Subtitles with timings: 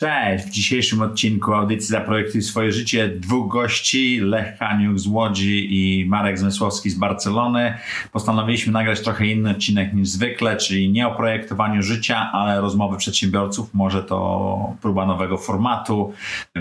[0.00, 0.44] Cześć!
[0.44, 6.38] W dzisiejszym odcinku audycji Zaprojektuj swoje życie dwóch gości, Lech Kaniuk z Łodzi i Marek
[6.38, 7.74] Zmysłowski z Barcelony.
[8.12, 13.74] Postanowiliśmy nagrać trochę inny odcinek niż zwykle, czyli nie o projektowaniu życia, ale rozmowy przedsiębiorców.
[13.74, 16.12] Może to próba nowego formatu,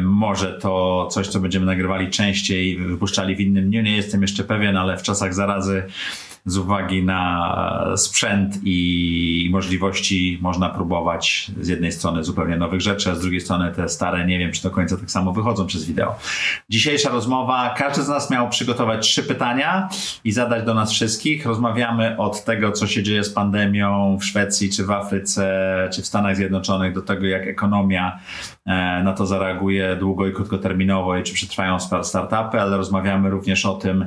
[0.02, 3.82] może to coś, co będziemy nagrywali częściej, wypuszczali w innym dniu.
[3.82, 5.84] Nie jestem jeszcze pewien, ale w czasach zarazy
[6.52, 13.16] z uwagi na sprzęt i możliwości można próbować z jednej strony zupełnie nowych rzeczy, a
[13.16, 16.16] z drugiej strony te stare nie wiem, czy do końca tak samo wychodzą przez wideo.
[16.70, 19.90] Dzisiejsza rozmowa, każdy z nas miał przygotować trzy pytania
[20.24, 21.46] i zadać do nas wszystkich.
[21.46, 26.08] Rozmawiamy od tego, co się dzieje z pandemią w Szwecji, czy w Afryce, czy w
[26.08, 28.20] Stanach Zjednoczonych, do tego, jak ekonomia
[29.04, 34.06] na to zareaguje długo i krótkoterminowo i czy przetrwają startupy, ale rozmawiamy również o tym,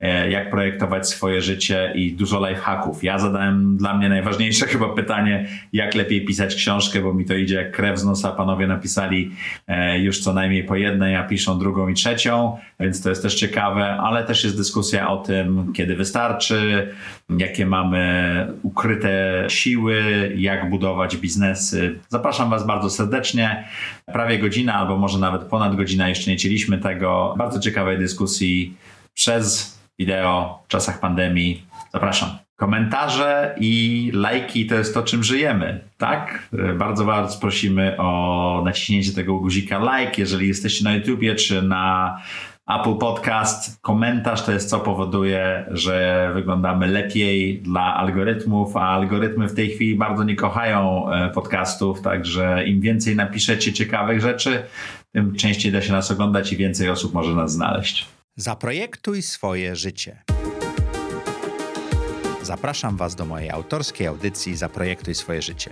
[0.00, 3.04] e, jak projektować swoje życie i dużo lifehacków.
[3.04, 7.54] Ja zadałem dla mnie najważniejsze chyba pytanie, jak lepiej pisać książkę, bo mi to idzie
[7.54, 8.32] jak krew z nosa.
[8.32, 9.30] Panowie napisali
[9.66, 13.34] e, już co najmniej po jednej, a piszą drugą i trzecią, więc to jest też
[13.34, 16.88] ciekawe, ale też jest dyskusja o tym, kiedy wystarczy,
[17.38, 20.02] jakie mamy ukryte siły,
[20.36, 21.98] jak budować biznesy.
[22.08, 23.64] Zapraszam Was bardzo serdecznie.
[24.12, 27.34] Prawie godzina, albo może nawet ponad godzina, jeszcze nie cieliśmy tego.
[27.38, 28.76] Bardzo ciekawej dyskusji
[29.14, 31.66] przez wideo w czasach pandemii.
[31.92, 32.28] Zapraszam.
[32.56, 36.48] Komentarze i lajki to jest to, czym żyjemy, tak?
[36.78, 42.16] Bardzo bardzo prosimy o naciśnięcie tego guzika like, jeżeli jesteście na YouTubie czy na
[42.68, 43.80] Apple Podcast.
[43.80, 49.96] Komentarz to jest co powoduje, że wyglądamy lepiej dla algorytmów, a algorytmy w tej chwili
[49.96, 54.62] bardzo nie kochają e, podcastów, także im więcej napiszecie ciekawych rzeczy,
[55.12, 58.06] tym częściej da się nas oglądać i więcej osób może nas znaleźć.
[58.36, 60.22] Zaprojektuj swoje życie.
[62.42, 65.70] Zapraszam Was do mojej autorskiej audycji Zaprojektuj swoje życie.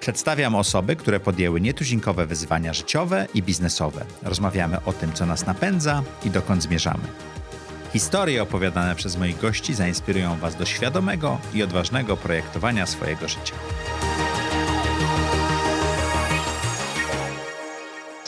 [0.00, 4.04] Przedstawiam osoby, które podjęły nietuzinkowe wyzwania życiowe i biznesowe.
[4.22, 7.04] Rozmawiamy o tym, co nas napędza i dokąd zmierzamy.
[7.92, 13.54] Historie opowiadane przez moich gości zainspirują Was do świadomego i odważnego projektowania swojego życia.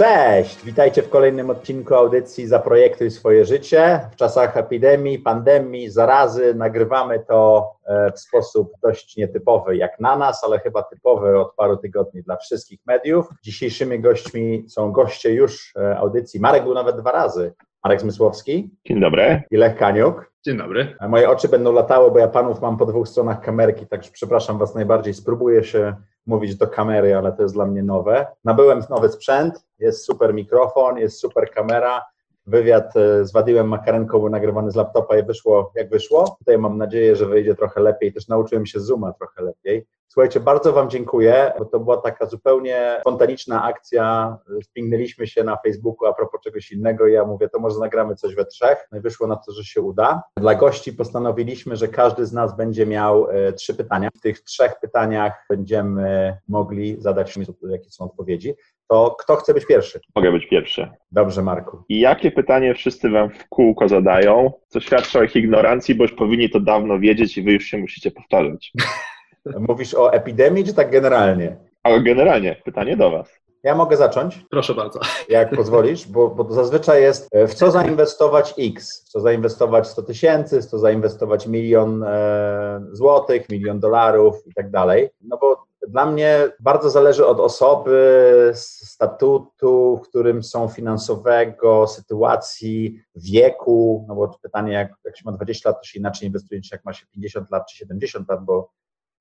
[0.01, 4.01] Cześć, witajcie w kolejnym odcinku audycji Zaprojektuj swoje życie.
[4.13, 10.45] W czasach epidemii, pandemii, zarazy nagrywamy to e, w sposób dość nietypowy jak na nas,
[10.45, 13.27] ale chyba typowy od paru tygodni dla wszystkich mediów.
[13.43, 16.41] Dzisiejszymi gośćmi są goście już e, audycji.
[16.41, 17.53] Marek był nawet dwa razy.
[17.85, 18.71] Marek Zmysłowski.
[18.87, 19.43] Dzień dobry.
[19.51, 20.30] I Lech Kaniuk.
[20.45, 20.97] Dzień dobry.
[21.09, 24.75] Moje oczy będą latały, bo ja panów mam po dwóch stronach kamerki, także przepraszam was
[24.75, 25.15] najbardziej.
[25.15, 25.95] Spróbuję się
[26.27, 28.27] mówić do kamery, ale to jest dla mnie nowe.
[28.45, 32.03] Nabyłem nowy sprzęt, jest super mikrofon, jest super kamera.
[32.47, 36.37] Wywiad e, z Wadiłem Makarenką był nagrywany z laptopa i wyszło jak wyszło.
[36.39, 38.13] Tutaj mam nadzieję, że wyjdzie trochę lepiej.
[38.13, 39.87] Też nauczyłem się Zooma trochę lepiej.
[40.13, 44.37] Słuchajcie, bardzo Wam dziękuję, bo to była taka zupełnie spontaniczna akcja.
[44.63, 48.35] Spingnęliśmy się na Facebooku a propos czegoś innego i ja mówię, to może nagramy coś
[48.35, 48.89] we trzech.
[48.93, 50.23] No i wyszło na to, że się uda.
[50.37, 54.09] Dla gości postanowiliśmy, że każdy z nas będzie miał e, trzy pytania.
[54.17, 57.39] W tych trzech pytaniach będziemy mogli zadać,
[57.71, 58.55] jakie są odpowiedzi.
[58.89, 60.01] To kto chce być pierwszy?
[60.15, 60.89] Mogę być pierwszy.
[61.13, 61.83] Dobrze, Marku.
[61.89, 66.13] I jakie pytanie wszyscy Wam w kółko zadają, co świadczy o ich ignorancji, bo już
[66.13, 68.73] powinni to dawno wiedzieć i Wy już się musicie powtarzać.
[69.45, 71.57] Mówisz o epidemii, czy tak generalnie?
[71.83, 73.41] Ale generalnie, pytanie do Was.
[73.63, 74.45] Ja mogę zacząć?
[74.51, 75.01] Proszę bardzo.
[75.29, 79.89] Jak pozwolisz, bo, bo to zazwyczaj jest e, w co zainwestować X, w co zainwestować
[79.89, 85.11] 100 tysięcy, w co zainwestować milion e, złotych, milion dolarów i tak dalej.
[85.21, 94.05] No bo dla mnie bardzo zależy od osoby, statutu, w którym są finansowego, sytuacji, wieku.
[94.09, 96.85] No bo pytanie, jak, jak się ma 20 lat, to się inaczej inwestuje niż jak
[96.85, 98.71] ma się 50 lat czy 70 lat, bo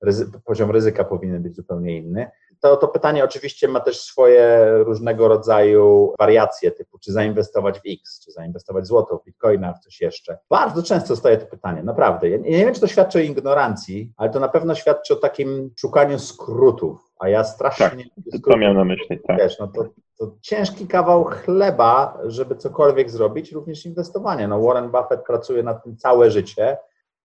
[0.01, 2.31] ryzy, poziom ryzyka powinien być zupełnie inny.
[2.59, 8.25] To, to pytanie oczywiście ma też swoje różnego rodzaju wariacje, typu czy zainwestować w X,
[8.25, 10.37] czy zainwestować w złoto, w bitcoina, w coś jeszcze.
[10.49, 12.29] Bardzo często staje to pytanie, naprawdę.
[12.29, 15.71] Ja nie wiem, czy to świadczy o ignorancji, ale to na pewno świadczy o takim
[15.77, 17.87] szukaniu skrótów, a ja strasznie...
[18.31, 19.37] Tak, to miałem na myśli, tak.
[19.37, 19.85] Wiesz, no to,
[20.17, 24.47] to ciężki kawał chleba, żeby cokolwiek zrobić, również inwestowanie.
[24.47, 26.77] No Warren Buffett pracuje nad tym całe życie,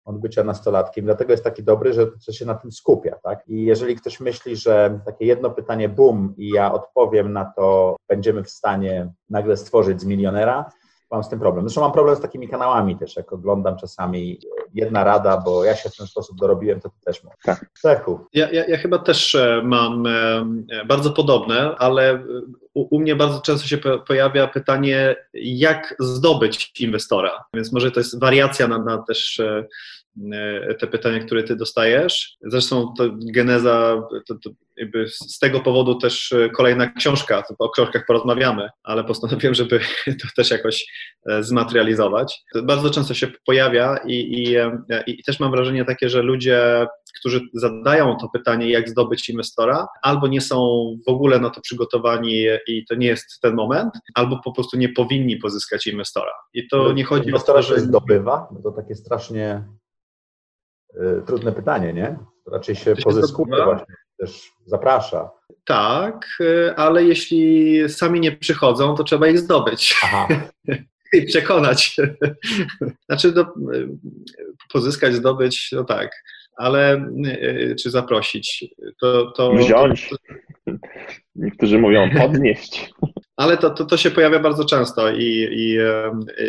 [0.06, 3.48] od bycia nastolatkiem, dlatego jest taki dobry, że, że się na tym skupia, tak?
[3.48, 8.44] I jeżeli ktoś myśli, że takie jedno pytanie bum i ja odpowiem na to, będziemy
[8.44, 10.72] w stanie nagle stworzyć z milionera,
[11.14, 11.66] mam z tym problem.
[11.66, 14.40] Zresztą mam problem z takimi kanałami też, jak oglądam czasami
[14.74, 17.34] jedna rada, bo ja się w ten sposób dorobiłem, to ty też mam.
[17.44, 17.66] Tak.
[17.82, 18.20] Cechu.
[18.34, 20.46] Ja, ja, ja chyba też e, mam e,
[20.86, 22.24] bardzo podobne, ale
[22.74, 23.78] u, u, mnie bardzo często się
[24.08, 27.44] pojawia pytanie, jak zdobyć inwestora.
[27.54, 29.66] Więc może to jest wariacja na, na też e,
[30.80, 32.38] te pytania, które ty dostajesz.
[32.42, 34.50] Zresztą to geneza, to, to
[35.08, 39.80] z tego powodu też e, kolejna książka, o książkach porozmawiamy, ale postanowiłem, żeby
[40.22, 40.86] to też jakoś
[41.30, 42.44] e, zmaterializować.
[42.64, 44.56] Bardzo często się pojawia i, i,
[45.08, 46.88] i też mam wrażenie takie, że ludzie,
[47.20, 50.58] którzy zadają to pytanie, jak zdobyć inwestora, albo nie są
[51.08, 54.90] w ogóle na to przygotowani i to nie jest ten moment, albo po prostu nie
[54.90, 56.32] powinni pozyskać inwestora.
[56.54, 57.76] I to nie chodzi inwestora o to, że...
[57.76, 58.48] się zdobywa?
[58.64, 59.64] To takie strasznie
[61.28, 62.16] trudne pytanie, nie?
[62.52, 65.32] Raczej się, się pozyskuje właśnie, też zaprasza.
[65.66, 69.96] Tak, y, ale jeśli sami nie przychodzą, to trzeba ich zdobyć.
[70.04, 70.28] Aha.
[71.14, 71.98] I przekonać.
[73.10, 73.90] Znaczy, do, y,
[74.74, 76.12] pozyskać, zdobyć, no tak
[76.56, 77.12] ale
[77.80, 78.66] czy zaprosić,
[79.02, 79.32] to...
[79.32, 80.10] to Wziąć.
[81.36, 82.94] Niektórzy mówią podnieść.
[83.36, 85.78] Ale to, to, to się pojawia bardzo często i, i,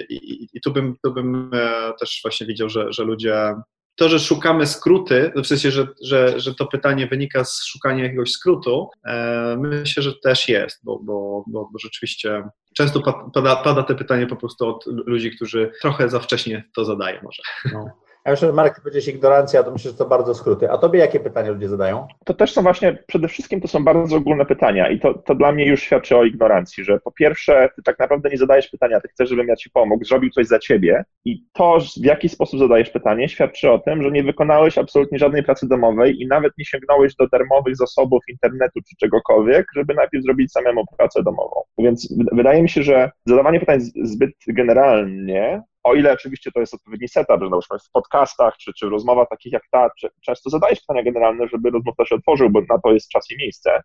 [0.08, 3.55] i, i tu, bym, tu bym e, też właśnie widział, że, że ludzie
[3.96, 8.31] to, że szukamy skróty, w sensie, że, że, że to pytanie wynika z szukania jakiegoś
[8.31, 12.43] skrótu, e, myślę, że też jest, bo, bo, bo, bo rzeczywiście
[12.75, 13.00] często
[13.35, 17.43] pada, pada te pytanie po prostu od ludzi, którzy trochę za wcześnie to zadają może.
[17.73, 18.03] No.
[18.26, 20.71] Ja myślę, że Marek, ty powiedziałeś ignorancja, to myślę, że to bardzo skróty.
[20.71, 22.06] A tobie jakie pytania ludzie zadają?
[22.25, 25.53] To też są właśnie, przede wszystkim to są bardzo ogólne pytania i to, to dla
[25.53, 29.09] mnie już świadczy o ignorancji, że po pierwsze, ty tak naprawdę nie zadajesz pytania, ty
[29.09, 32.91] chcesz, żebym ja ci pomógł, zrobił coś za ciebie i to, w jaki sposób zadajesz
[32.91, 37.15] pytanie, świadczy o tym, że nie wykonałeś absolutnie żadnej pracy domowej i nawet nie sięgnąłeś
[37.15, 41.62] do darmowych zasobów internetu czy czegokolwiek, żeby najpierw zrobić samemu pracę domową.
[41.79, 47.08] Więc wydaje mi się, że zadawanie pytań zbyt generalnie o ile oczywiście to jest odpowiedni
[47.08, 49.90] setup, że na przykład w podcastach czy, czy rozmowach takich jak ta,
[50.20, 53.82] często zadajesz pytania generalne, żeby rozmówca się otworzył, bo na to jest czas i miejsce.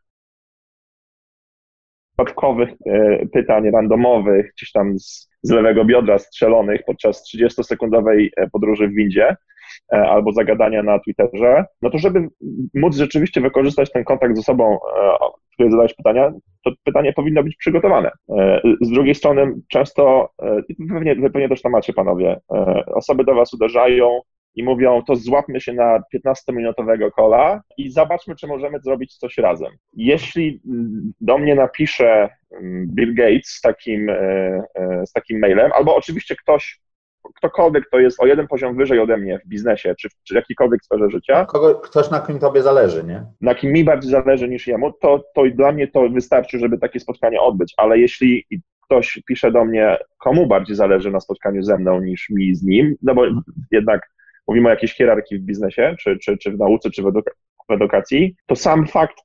[2.18, 8.88] Przypadkowych e, pytań randomowych, gdzieś tam z, z lewego biodra strzelonych podczas 30-sekundowej e, podróży
[8.88, 9.36] w windzie,
[9.92, 12.28] albo zagadania na Twitterze, no to żeby
[12.74, 14.78] móc rzeczywiście wykorzystać ten kontakt z osobą,
[15.60, 16.32] której zadałeś pytania,
[16.64, 18.12] to pytanie powinno być przygotowane.
[18.30, 20.62] E, z drugiej strony często, e,
[20.94, 24.22] pewnie, pewnie też to macie panowie, e, osoby do was uderzają
[24.56, 29.72] i mówią, to złapmy się na 15-minutowego kola i zobaczmy, czy możemy zrobić coś razem.
[29.94, 30.62] Jeśli
[31.22, 34.12] do mnie napisze mm, Bill Gates z takim,
[35.06, 36.80] z takim mailem, albo oczywiście ktoś
[37.36, 40.84] ktokolwiek, kto jest o jeden poziom wyżej ode mnie w biznesie, czy w czy jakiejkolwiek
[40.84, 41.46] sferze życia.
[41.46, 43.26] Kogo, ktoś, na kim tobie zależy, nie?
[43.42, 47.00] Na kim mi bardziej zależy niż jemu, to, to dla mnie to wystarczy, żeby takie
[47.00, 48.46] spotkanie odbyć, ale jeśli
[48.84, 52.96] ktoś pisze do mnie, komu bardziej zależy na spotkaniu ze mną niż mi z nim,
[53.02, 53.26] no bo
[53.72, 54.02] jednak
[54.48, 57.12] mówimy o jakiejś hierarchii w biznesie, czy, czy, czy w nauce, czy w,
[57.70, 59.16] w edukacji, to sam fakt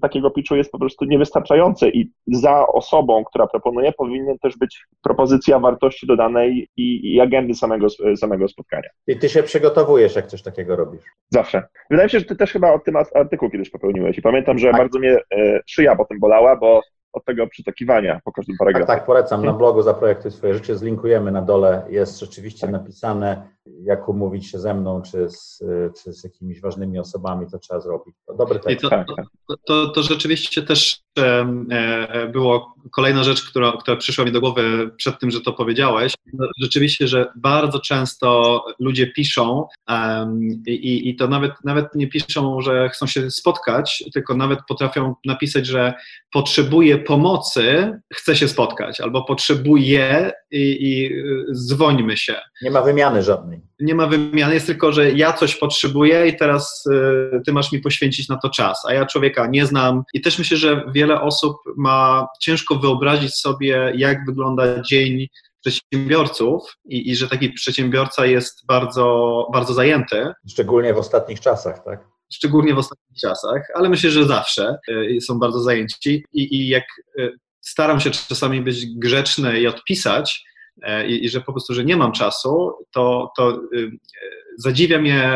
[0.00, 5.58] takiego pitchu jest po prostu niewystarczający i za osobą, która proponuje, powinien też być propozycja
[5.58, 7.86] wartości dodanej i, i agendy samego,
[8.16, 8.88] samego spotkania.
[9.06, 11.02] I ty się przygotowujesz, jak coś takiego robisz?
[11.30, 11.62] Zawsze.
[11.90, 14.70] Wydaje mi się, że ty też chyba o tym artykuł kiedyś popełniłeś i pamiętam, że
[14.70, 14.80] tak.
[14.80, 16.80] bardzo mnie e, szyja potem bolała, bo
[17.14, 18.86] od tego przytakiwania po każdym paragrafie.
[18.86, 19.44] Tak, tak, polecam.
[19.44, 21.86] Na blogu Zaprojektuj swoje życie, zlinkujemy na dole.
[21.90, 23.48] Jest rzeczywiście napisane,
[23.82, 25.64] jak umówić się ze mną, czy z,
[26.02, 28.14] czy z jakimiś ważnymi osobami, to trzeba zrobić.
[28.26, 28.82] To dobry tekst.
[28.82, 29.26] To, tak, tak.
[29.48, 34.90] to, to, to, rzeczywiście też e, było kolejna rzecz, która, która przyszła mi do głowy
[34.96, 36.14] przed tym, że to powiedziałeś.
[36.60, 42.88] Rzeczywiście, że bardzo często ludzie piszą um, i, i to nawet, nawet nie piszą, że
[42.88, 45.94] chcą się spotkać, tylko nawet potrafią napisać, że
[46.32, 51.10] potrzebuje pomocy, chce się spotkać, albo potrzebuje i, i
[51.54, 52.34] dzwońmy się.
[52.62, 53.60] Nie ma wymiany żadnej.
[53.80, 57.78] Nie ma wymiany, jest tylko, że ja coś potrzebuję i teraz y, ty masz mi
[57.78, 60.02] poświęcić na to czas, a ja człowieka nie znam.
[60.14, 65.26] I też myślę, że wiele osób ma ciężko wyobrazić sobie, jak wygląda dzień
[65.60, 70.32] przedsiębiorców i, i że taki przedsiębiorca jest bardzo, bardzo zajęty.
[70.48, 72.13] Szczególnie w ostatnich czasach, tak?
[72.32, 76.24] Szczególnie w ostatnich czasach, ale myślę, że zawsze y, są bardzo zajęci.
[76.32, 76.84] I, i jak
[77.18, 80.44] y, staram się czasami być grzeczny i odpisać,
[80.82, 83.90] e, i, i, że po prostu, że nie mam czasu, to, to y,
[84.58, 85.30] zadziwia mnie,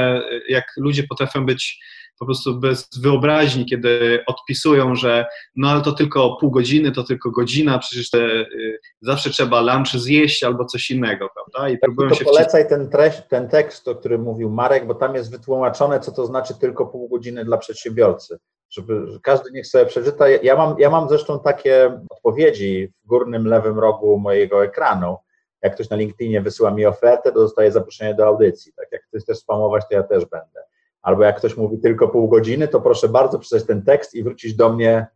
[0.48, 1.80] jak ludzie potrafią być
[2.18, 7.30] po prostu bez wyobraźni, kiedy odpisują, że no ale to tylko pół godziny, to tylko
[7.30, 11.68] godzina, przecież te, y, zawsze trzeba lunch zjeść albo coś innego, prawda?
[11.68, 14.94] I tak, próbują to się polecaj ten, treść, ten tekst, o którym mówił Marek, bo
[14.94, 18.38] tam jest wytłumaczone, co to znaczy tylko pół godziny dla przedsiębiorcy.
[18.70, 20.28] Żeby każdy niech sobie przeczyta.
[20.28, 25.16] Ja mam, ja mam zresztą takie odpowiedzi w górnym lewym rogu mojego ekranu.
[25.62, 28.72] Jak ktoś na LinkedInie wysyła mi ofertę, to dostaje zaproszenie do audycji.
[28.76, 30.67] Tak jak ktoś też spamować, to ja też będę
[31.02, 34.54] albo jak ktoś mówi tylko pół godziny, to proszę bardzo przeczytać ten tekst i wrócić
[34.54, 35.06] do mnie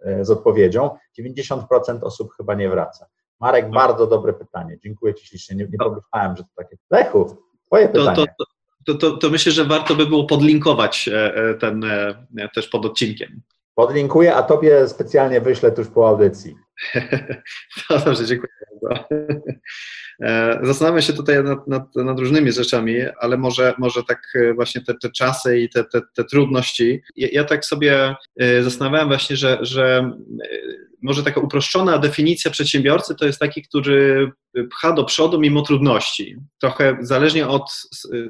[0.00, 0.90] e, z odpowiedzią.
[1.20, 3.06] 90% osób chyba nie wraca.
[3.40, 3.72] Marek, no.
[3.72, 4.78] bardzo dobre pytanie.
[4.84, 5.56] Dziękuję Ci ślicznie.
[5.56, 6.76] Nie, nie pomyślałem, że to takie.
[6.90, 8.16] Lechu, Twoje pytanie.
[8.16, 8.44] To, to,
[8.86, 11.10] To, to, to myślę, że warto by było podlinkować
[11.60, 11.82] ten
[12.54, 13.42] też pod odcinkiem.
[13.74, 16.56] Podlinkuję, a tobie specjalnie wyślę tuż po audycji.
[17.90, 18.52] No dobrze, dziękuję
[18.82, 19.06] bardzo.
[20.22, 24.80] E, zastanawiam się tutaj nad, nad, nad, różnymi rzeczami, ale może, może tak e, właśnie
[24.80, 27.02] te, te czasy i te, te, te trudności.
[27.16, 30.10] Ja, ja, tak sobie e, zastanawiałem właśnie, że, że
[31.06, 34.30] może taka uproszczona definicja przedsiębiorcy to jest taki, który
[34.70, 36.36] pcha do przodu mimo trudności.
[36.60, 37.62] Trochę zależnie od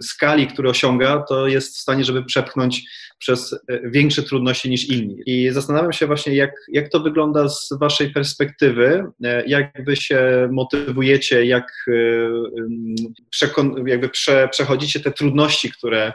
[0.03, 2.83] skali, który osiąga, to jest w stanie, żeby przepchnąć
[3.19, 5.17] przez e, większe trudności niż inni.
[5.27, 10.49] I zastanawiam się właśnie, jak, jak to wygląda z Waszej perspektywy, e, jak Wy się
[10.53, 11.73] motywujecie, jak
[13.43, 13.53] e,
[13.87, 16.13] jakby prze, przechodzicie te trudności, które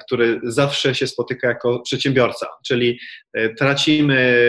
[0.00, 2.98] który zawsze się spotyka jako przedsiębiorca, czyli
[3.58, 4.42] tracimy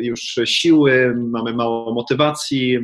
[0.00, 2.78] już siły, mamy mało motywacji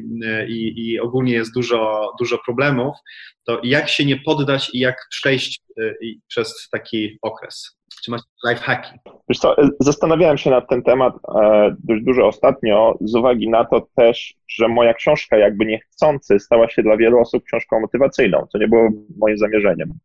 [0.49, 2.97] i, i, ogólnie jest dużo, dużo problemów,
[3.47, 5.61] to jak się nie poddać i jak przejść
[6.29, 7.81] przez taki okres?
[8.05, 8.99] Czy macie lifehacki?
[9.29, 13.87] Wiesz co, zastanawiałem się nad ten temat e, dość dużo ostatnio, z uwagi na to
[13.97, 18.69] też, że moja książka jakby niechcący stała się dla wielu osób książką motywacyjną, co nie
[18.69, 18.88] było
[19.19, 19.99] moim zamierzeniem.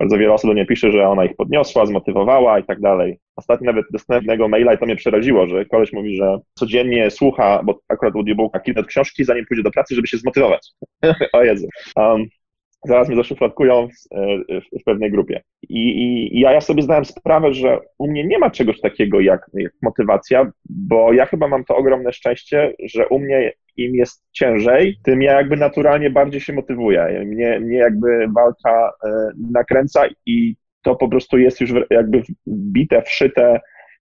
[0.00, 3.18] Bardzo wiele osób do mnie pisze, że ona ich podniosła, zmotywowała i tak dalej.
[3.36, 7.80] Ostatnio nawet dostępnego maila i to mnie przeraziło, że koleś mówi, że codziennie słucha, bo
[7.88, 10.68] akurat audiobooka, kilka książki, zanim pójdzie do pracy, żeby się zmotywować.
[11.32, 11.68] o Jezu.
[11.96, 12.26] Um,
[12.84, 15.42] zaraz mnie zaszufladkują w, e, w, pewnej grupie.
[15.68, 19.50] I, I, ja, ja sobie zdałem sprawę, że u mnie nie ma czegoś takiego jak,
[19.54, 24.96] jak motywacja, bo ja chyba mam to ogromne szczęście, że u mnie im jest ciężej,
[25.02, 27.24] tym ja jakby naturalnie bardziej się motywuję.
[27.26, 29.10] Mnie, mnie jakby walka e,
[29.52, 33.60] nakręca i to po prostu jest już jakby wbite, wszyte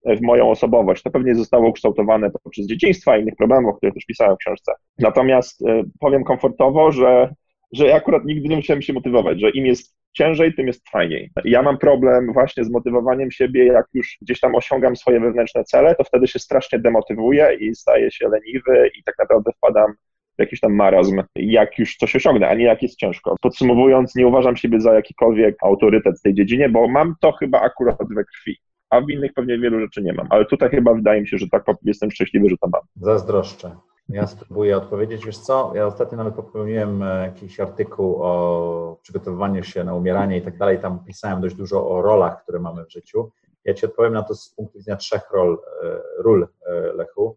[0.06, 1.02] w moją osobowość.
[1.02, 4.72] To pewnie zostało ukształtowane poprzez dzieciństwa i innych problemów, o których też pisałem w książce.
[4.98, 7.34] Natomiast e, powiem komfortowo, że
[7.72, 11.30] że ja akurat nigdy nie musiałem się motywować, że im jest ciężej, tym jest fajniej.
[11.44, 15.94] Ja mam problem właśnie z motywowaniem siebie, jak już gdzieś tam osiągam swoje wewnętrzne cele,
[15.94, 19.92] to wtedy się strasznie demotywuję i staję się leniwy i tak naprawdę wpadam
[20.36, 23.36] w jakiś tam marazm, jak już coś osiągnę, a nie jak jest ciężko.
[23.42, 27.98] Podsumowując, nie uważam siebie za jakikolwiek autorytet w tej dziedzinie, bo mam to chyba akurat
[28.14, 28.58] we krwi
[28.94, 30.26] a w innych pewnie wielu rzeczy nie mam.
[30.30, 32.82] Ale tutaj chyba wydaje mi się, że tak jestem szczęśliwy, że to mam.
[32.96, 33.76] Zazdroszczę.
[34.08, 35.26] Ja spróbuję odpowiedzieć.
[35.26, 40.42] Wiesz co, ja ostatnio nawet popełniłem e, jakiś artykuł o przygotowywaniu się na umieranie i
[40.42, 40.78] tak dalej.
[40.78, 43.30] Tam pisałem dość dużo o rolach, które mamy w życiu.
[43.64, 47.36] Ja Ci odpowiem na to z punktu widzenia trzech rol, e, ról, e, Lechu,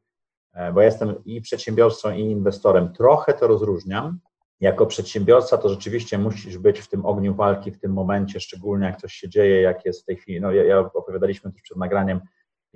[0.73, 2.93] bo ja jestem i przedsiębiorcą, i inwestorem.
[2.93, 4.19] Trochę to rozróżniam.
[4.59, 9.01] Jako przedsiębiorca to rzeczywiście musisz być w tym ogniu walki w tym momencie, szczególnie jak
[9.01, 10.41] coś się dzieje, jak jest w tej chwili.
[10.41, 12.19] No, ja, ja opowiadaliśmy też przed nagraniem,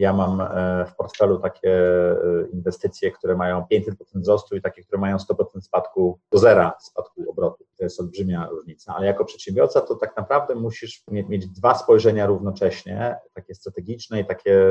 [0.01, 2.15] ja mam e, w portfelu takie e,
[2.53, 7.65] inwestycje, które mają 500% wzrostu i takie, które mają 100% spadku do zera spadku obrotu.
[7.82, 13.16] To jest olbrzymia różnica, ale jako przedsiębiorca to tak naprawdę musisz mieć dwa spojrzenia równocześnie,
[13.34, 14.62] takie strategiczne i takie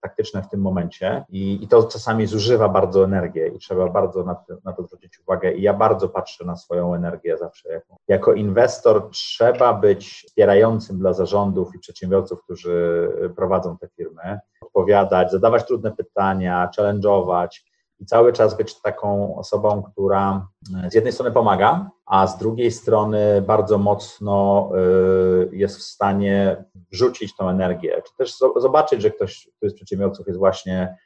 [0.00, 4.44] taktyczne w tym momencie i, i to czasami zużywa bardzo energię i trzeba bardzo na
[4.64, 7.68] na to zwrócić uwagę i ja bardzo patrzę na swoją energię zawsze.
[7.68, 15.30] Jako, jako inwestor trzeba być wspierającym dla zarządów i przedsiębiorców, którzy prowadzą te firmy, odpowiadać,
[15.30, 17.69] zadawać trudne pytania, challenge'ować
[18.00, 20.48] i cały czas być taką osobą, która
[20.84, 26.64] e, z jednej strony pomaga, a z drugiej strony bardzo mocno e, jest w stanie
[26.92, 30.96] wrzucić tą energię, czy też zobaczyć, że ktoś, kto jest przedsiębiorców, jest właśnie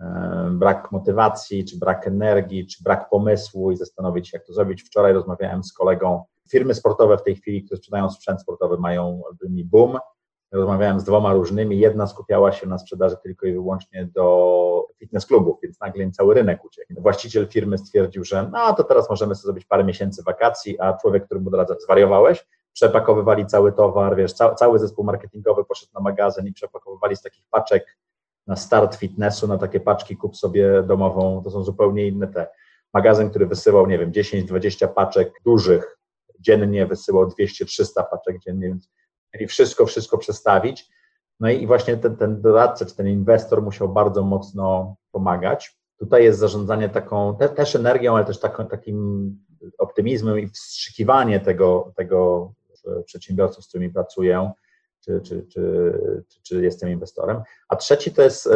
[0.00, 4.82] e, brak motywacji, czy brak energii, czy brak pomysłu i zastanowić się, jak to zrobić.
[4.82, 6.24] Wczoraj rozmawiałem z kolegą.
[6.50, 9.22] Firmy sportowe w tej chwili, które sprzedają sprzęt sportowy, mają
[9.64, 9.98] boom
[10.52, 11.78] rozmawiałem z dwoma różnymi.
[11.78, 16.34] Jedna skupiała się na sprzedaży tylko i wyłącznie do fitness klubów, więc nagle im cały
[16.34, 16.92] rynek uciekł.
[16.98, 21.24] Właściciel firmy stwierdził, że no to teraz możemy sobie zrobić parę miesięcy wakacji, a człowiek,
[21.24, 26.46] który mu doradza, zwariowałeś, przepakowywali cały towar, wiesz, ca cały zespół marketingowy poszedł na magazyn
[26.46, 27.98] i przepakowywali z takich paczek
[28.46, 32.46] na start fitnessu, na takie paczki kup sobie domową, to są zupełnie inne te.
[32.94, 35.98] Magazyn, który wysyłał, nie wiem, 10-20 paczek dużych
[36.40, 38.88] dziennie, wysyłał 200-300 paczek dziennie, więc
[39.32, 40.88] Czyli wszystko, wszystko przestawić.
[41.40, 45.76] No i właśnie ten, ten doradca, czy ten inwestor musiał bardzo mocno pomagać.
[45.98, 49.38] Tutaj jest zarządzanie taką te, też energią, ale też taką, takim
[49.78, 52.52] optymizmem i wstrzykiwanie tego, tego
[53.04, 54.50] przedsiębiorców, z którymi pracuję,
[55.00, 57.42] czy, czy, czy, czy, jestem inwestorem.
[57.68, 58.48] A trzeci to jest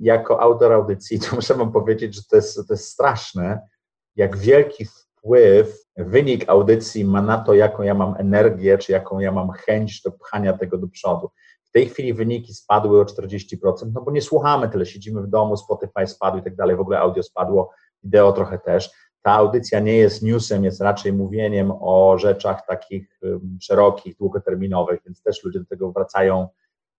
[0.00, 3.68] jako autor audycji, to muszę Wam powiedzieć, że to jest, to jest straszne,
[4.16, 9.32] jak wielki wpływ wynik audycji ma na to, jaką ja mam energię, czy jaką ja
[9.32, 11.30] mam chęć do pchania tego do przodu.
[11.64, 13.56] W tej chwili wyniki spadły o 40%,
[13.92, 16.98] no bo nie słuchamy tyle, siedzimy w domu, Spotify spadł i tak dalej, w ogóle
[16.98, 17.70] audio spadło,
[18.02, 18.90] wideo trochę też.
[19.22, 23.20] ta audycja nie jest newsem, jest raczej mówieniem o rzeczach takich
[23.60, 26.48] szerokich, długoterminowych, więc też ludzie do tego wracają,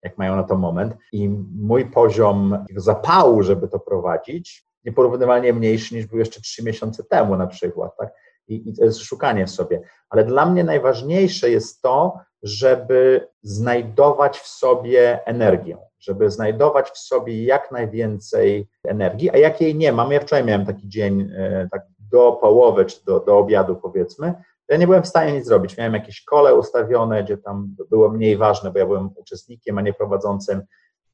[0.03, 0.95] jak mają na to moment.
[1.13, 7.37] I mój poziom zapału, żeby to prowadzić, nieporównywalnie mniejszy niż był jeszcze trzy miesiące temu
[7.37, 8.13] na przykład, tak?
[8.49, 9.83] I, I to jest szukanie w sobie.
[10.11, 17.45] Ale dla mnie najważniejsze jest to, żeby znajdować w sobie energię, żeby znajdować w sobie
[17.45, 21.83] jak najwięcej energii, a jak jej nie mam, ja wczoraj miałem taki dzień e, tak
[22.13, 24.35] do połowy, czy do, do obiadu powiedzmy,
[24.69, 25.77] ja nie byłem w stanie nic zrobić.
[25.77, 29.93] Miałem jakieś kole ustawione, gdzie tam było mniej ważne, bo ja byłem uczestnikiem, a nie
[29.93, 30.63] prowadzącym,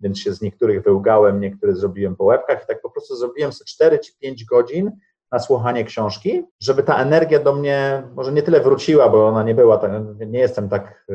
[0.01, 3.69] więc się z niektórych wyłgałem, niektóre zrobiłem po łebkach i tak po prostu zrobiłem sobie
[3.69, 4.91] 4 czy 5 godzin
[5.33, 9.55] na słuchanie książki, żeby ta energia do mnie może nie tyle wróciła, bo ona nie
[9.55, 9.81] była,
[10.27, 11.15] nie jestem tak y,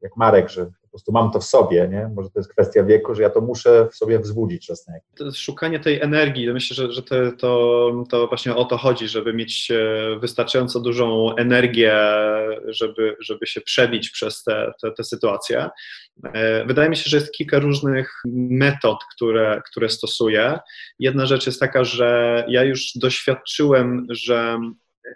[0.00, 2.10] jak Marek, że po prostu mam to w sobie, nie?
[2.14, 5.38] Może to jest kwestia wieku, że ja to muszę w sobie wzbudzić czas na jakiś.
[5.38, 9.70] Szukanie tej energii, myślę, że, że to, to, to właśnie o to chodzi, żeby mieć
[9.70, 11.94] e, wystarczająco dużą energię,
[12.66, 15.68] żeby, żeby się przebić przez te, te, te sytuacje.
[16.34, 20.58] E, wydaje mi się, że jest kilka różnych metod, które, które stosuję.
[20.98, 24.58] Jedna rzecz jest taka, że ja już doświadczyłem, że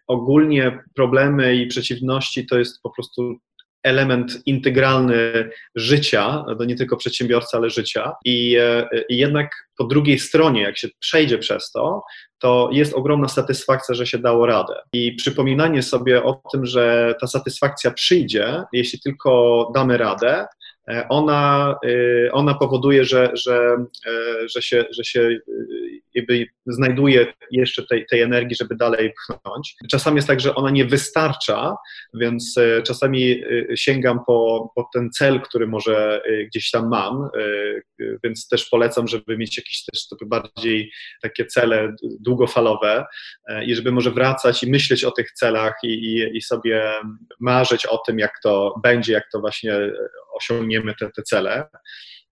[0.07, 3.37] ogólnie problemy i przeciwności to jest po prostu
[3.85, 8.12] element integralny życia, to nie tylko przedsiębiorcy, ale życia.
[8.25, 12.03] I, e, I, jednak po drugiej stronie, jak się przejdzie przez to,
[12.38, 14.75] to jest ogromna satysfakcja, że się dało radę.
[14.93, 20.47] I przypominanie sobie o tym, że ta satysfakcja przyjdzie, jeśli tylko damy radę,
[20.88, 23.76] e, ona, e, ona powoduje, że, że,
[24.55, 25.38] że się, że się
[26.14, 29.75] jakby znajduje jeszcze tej, tej energii, żeby dalej pchnąć.
[29.90, 31.76] Czasami jest tak, że ona nie wystarcza,
[32.14, 37.28] więc e, czasami e, sięgam po, po ten cel, który może e, gdzieś tam mam,
[38.25, 40.90] więc też polecam, żeby mieć jakieś też bardziej
[41.23, 43.04] takie cele długofalowe
[43.66, 46.92] i żeby może wracać i myśleć o tych celach i, i, i sobie
[47.40, 49.75] marzyć o tym, jak to będzie, jak to właśnie
[50.35, 51.64] osiągniemy te, te cele.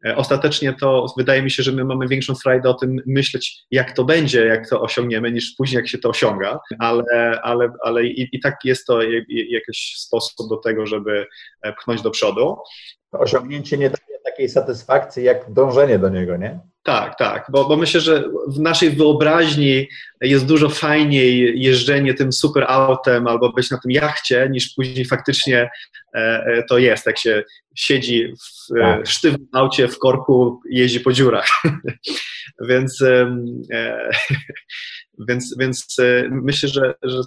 [0.07, 3.93] E, ostatecznie to wydaje mi się, że my mamy większą frajdę o tym myśleć, jak
[3.93, 8.29] to będzie, jak to osiągniemy, niż później, jak się to osiąga, ale, ale, ale i,
[8.33, 11.27] i tak jest to jakiś sposób do tego, żeby
[11.63, 12.57] e, pchnąć do przodu.
[13.13, 16.61] Osiągnięcie nie daje takiej satysfakcji, jak dążenie do niego, nie?
[16.83, 19.89] Tak, tak, bo, bo myślę, że w naszej wyobraźni
[20.21, 25.71] jest dużo fajniej jeżdżenie tym super autem albo być na tym jachcie, niż później faktycznie
[26.15, 27.43] e, e to jest, jak się
[27.75, 29.07] siedzi w e, tak.
[29.07, 31.49] sztywnym aucie w korku jeździ po dziurach.
[32.69, 34.11] więc, e,
[35.19, 37.21] więc, więc e, myślę, że, że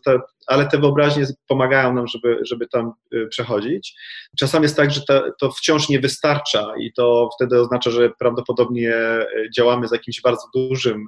[0.47, 3.95] ale te wyobraźnie pomagają nam, żeby, żeby tam e, przechodzić.
[4.39, 8.95] Czasami jest tak, że to, to wciąż nie wystarcza i to wtedy oznacza, że prawdopodobnie
[9.57, 11.05] działamy z jakimś bardzo dużym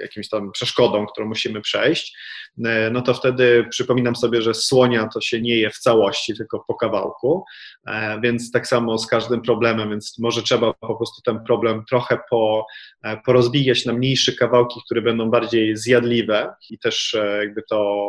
[0.00, 2.16] jakimś tam przeszkodą, którą musimy przejść,
[2.64, 6.64] e, no to wtedy przypominam sobie, że słonia to się nie je w całości, tylko
[6.68, 7.44] po kawałku,
[7.86, 12.18] e, więc tak samo z każdym problemem, więc może trzeba po prostu ten problem trochę
[12.30, 12.66] po,
[13.02, 18.02] e, porozbijać na mniejsze kawałki, które będą bardziej zjadliwe i też jakby to,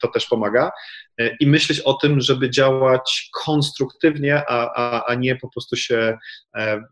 [0.00, 0.70] to też pomaga
[1.40, 6.18] i myśleć o tym, żeby działać konstruktywnie, a, a, a nie po prostu się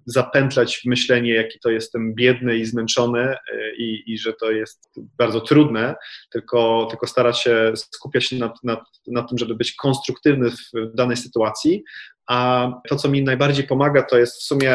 [0.07, 3.37] zapętlać w myślenie, jaki to jestem biedny i zmęczony
[3.79, 5.95] i, i że to jest bardzo trudne,
[6.33, 11.17] tylko, tylko starać się skupiać się nad, nad, nad tym, żeby być konstruktywny w danej
[11.17, 11.85] sytuacji,
[12.31, 14.75] a to, co mi najbardziej pomaga, to jest w sumie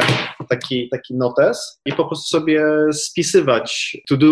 [0.49, 4.27] taki, taki notes i po prostu sobie spisywać to do,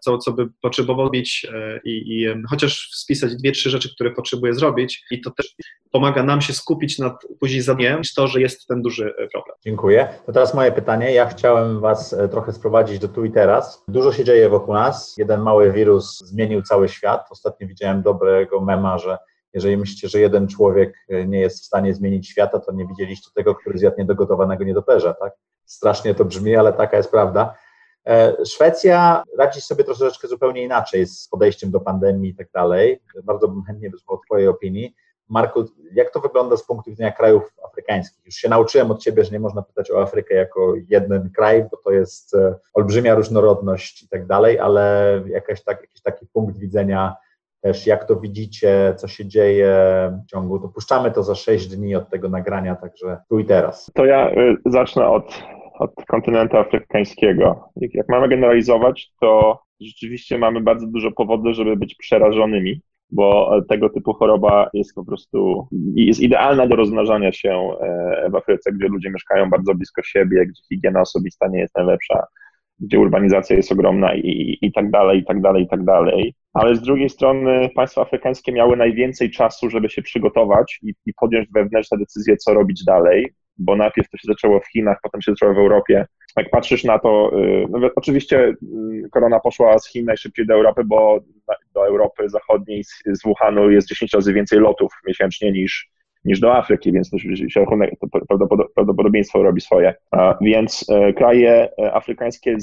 [0.00, 5.04] co, co by potrzebował e, i, i chociaż spisać dwie, trzy rzeczy, które potrzebuję zrobić
[5.10, 5.56] i to też
[5.92, 9.56] pomaga nam się skupić nad później zadaniem niż to, że jest ten duży e, problem.
[9.64, 10.08] Dziękuję.
[10.26, 11.12] To teraz moje pytanie.
[11.12, 13.84] Ja chciałem Was e, trochę sprowadzić do tu i teraz.
[13.88, 15.14] Dużo się dzieje wokół nas.
[15.18, 17.26] Jeden mały wirus zmienił cały świat.
[17.30, 19.18] Ostatnio widziałem dobrego mema, że
[19.54, 23.30] jeżeli myślicie, że jeden człowiek e, nie jest w stanie zmienić świata, to nie widzieliście
[23.34, 25.32] tego, który zjadł niedogotowanego nietoperza, tak?
[25.64, 27.54] Strasznie to brzmi, ale taka jest prawda.
[28.06, 33.02] E, Szwecja radzi sobie troszeczkę zupełnie inaczej z podejściem do pandemii i tak dalej.
[33.24, 34.94] Bardzo bym chętnie wysłuchał Twojej opinii.
[35.28, 38.26] Marku, jak to wygląda z punktu widzenia krajów afrykańskich?
[38.26, 41.76] Już się nauczyłem od Ciebie, że nie można pytać o Afrykę jako jeden kraj, bo
[41.76, 47.16] to jest e, olbrzymia różnorodność i tak dalej, ale jakaś tak, jakiś taki punkt widzenia
[47.60, 49.72] też jak to widzicie, co się dzieje
[50.24, 53.90] w ciągu, dopuszczamy to za 6 dni od tego nagrania, także tu i teraz.
[53.94, 55.42] To ja y, zacznę od,
[55.78, 57.70] od kontynentu afrykańskiego.
[57.76, 64.14] Jak mamy generalizować, to rzeczywiście mamy bardzo dużo powodów, żeby być przerażonymi, bo tego typu
[64.14, 69.50] choroba jest po prostu, jest idealna do rozmnażania się e, w Afryce, gdzie ludzie mieszkają
[69.50, 72.26] bardzo blisko siebie, gdzie higiena osobista nie jest najlepsza,
[72.80, 76.34] gdzie urbanizacja jest ogromna i, i tak dalej, i tak dalej, i tak dalej.
[76.52, 81.48] ale z drugiej strony państwa afrykańskie miały najwięcej czasu, żeby się przygotować i, i podjąć
[81.54, 85.54] wewnętrzne decyzje, co robić dalej, bo najpierw to się zaczęło w Chinach, potem się zaczęło
[85.54, 86.06] w Europie.
[86.36, 90.84] Jak patrzysz na to, y, no oczywiście mm, korona poszła z Chin najszybciej do Europy,
[90.84, 91.20] bo
[91.74, 95.90] do Europy Zachodniej z, Wuhanu jest 10 razy więcej lotów miesięcznie niż,
[96.24, 97.64] niż do Afryki, więc to, się
[98.00, 98.08] to
[98.74, 99.94] prawdopodobieństwo robi swoje.
[100.40, 102.56] Więc e, kraje afrykańskie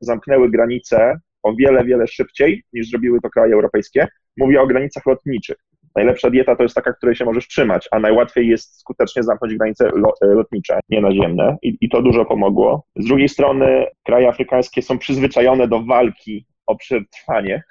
[0.00, 4.06] zamknęły granice o wiele, wiele szybciej niż zrobiły to kraje europejskie.
[4.36, 5.56] Mówię o granicach lotniczych.
[5.98, 9.86] Najlepsza dieta to jest taka, której się możesz trzymać, a najłatwiej jest skutecznie zamknąć granice
[10.22, 12.84] e, lotnicze, nie naziemne i, i to dużo pomogło.
[12.96, 17.62] Z drugiej strony kraje afrykańskie są przyzwyczajone do walki o przetrwanie,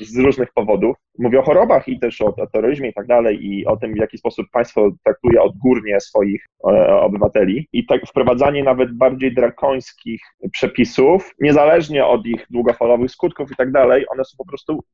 [0.00, 0.96] z różnych powodów.
[1.18, 3.96] Mówię o chorobach i też o, o terroryzmie i tak dalej i o tym, w
[3.96, 7.68] jaki sposób państwo traktuje odgórnie swoich e, obywateli.
[7.72, 10.20] I tak wprowadzanie nawet bardziej drakońskich
[10.52, 14.84] przepisów, niezależnie od ich długofalowych skutków i tak dalej, one są po prostu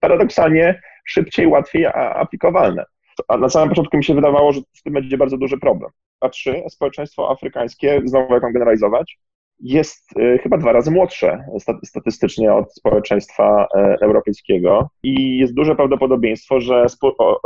[0.00, 2.84] paradoksalnie szybciej, łatwiej aplikowalne.
[3.28, 5.90] A na samym początku mi się wydawało, że z tym będzie bardzo duży problem.
[6.20, 9.18] A trzy, społeczeństwo afrykańskie, znowu jak mam generalizować,
[9.62, 11.44] jest y, chyba dwa razy młodsze
[11.84, 16.86] statystycznie od społeczeństwa e, europejskiego i jest duże prawdopodobieństwo, że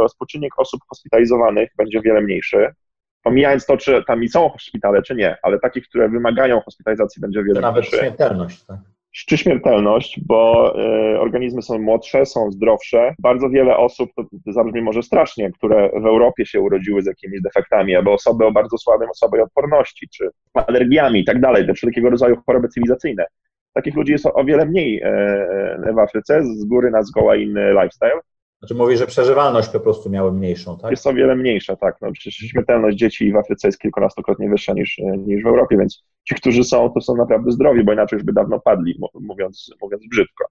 [0.08, 2.74] współczynnik osób hospitalizowanych będzie o wiele mniejszy.
[3.22, 7.40] Pomijając to, czy tam i są szpitale, czy nie, ale takich, które wymagają hospitalizacji, będzie
[7.40, 7.96] o wiele Nawet mniejszy.
[7.96, 8.78] Nawet śmiertelność, tak?
[9.24, 10.72] Czy śmiertelność, bo
[11.14, 13.14] y, organizmy są młodsze, są zdrowsze.
[13.18, 17.96] Bardzo wiele osób, to zabrzmi może strasznie, które w Europie się urodziły z jakimiś defektami,
[17.96, 22.36] albo osoby o bardzo słabej osobie odporności, czy alergiami i tak dalej, te wszelkiego rodzaju
[22.46, 23.24] choroby cywilizacyjne.
[23.72, 28.20] Takich ludzi jest o wiele mniej y, w Afryce, z góry na zgoła inny lifestyle.
[28.58, 30.90] Znaczy mówi, że przeżywalność po prostu miały mniejszą, tak?
[30.90, 31.96] Jest o wiele mniejsza, tak.
[32.00, 36.34] No, przecież śmiertelność dzieci w Afryce jest kilkunastokrotnie wyższa niż, niż w Europie, więc ci,
[36.34, 40.44] którzy są, to są naprawdę zdrowi, bo inaczej już by dawno padli, mówiąc, mówiąc brzydko.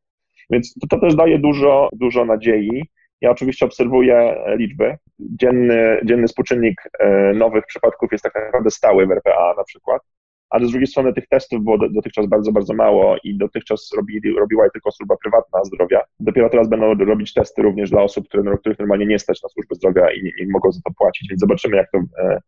[0.50, 2.84] Więc to, to też daje dużo, dużo nadziei.
[3.22, 4.98] Ja oczywiście obserwuję liczby.
[5.20, 10.02] Dzienny, dzienny współczynnik e, nowych przypadków jest tak naprawdę stały w RPA na przykład
[10.50, 14.64] ale z drugiej strony tych testów było dotychczas bardzo, bardzo mało i dotychczas robili, robiła
[14.64, 16.02] je tylko służba prywatna zdrowia.
[16.20, 19.76] Dopiero teraz będą robić testy również dla osób, które, których normalnie nie stać na służbę
[19.76, 22.40] zdrowia i nie mogą za to płacić, więc zobaczymy, jak to, e,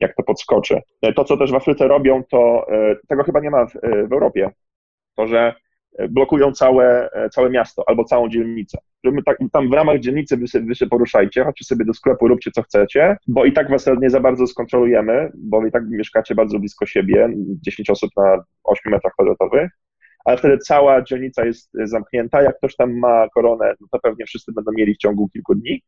[0.00, 0.80] jak to podskoczy.
[1.02, 3.72] E, to, co też w Afryce robią, to e, tego chyba nie ma w,
[4.08, 4.50] w Europie,
[5.16, 5.54] to, że
[6.08, 8.78] blokują całe, całe miasto albo całą dzielnicę.
[9.04, 12.50] Żeby tak, tam w ramach dzielnicy wy wy się poruszajcie, chodźcie sobie do sklepu, róbcie
[12.50, 16.58] co chcecie, bo i tak was nie za bardzo skontrolujemy, bo i tak mieszkacie bardzo
[16.58, 19.70] blisko siebie, 10 osób na 8 metrach kwadratowych,
[20.24, 22.42] ale wtedy cała dzielnica jest zamknięta.
[22.42, 25.82] Jak ktoś tam ma koronę, no to pewnie wszyscy będą mieli w ciągu kilku dni,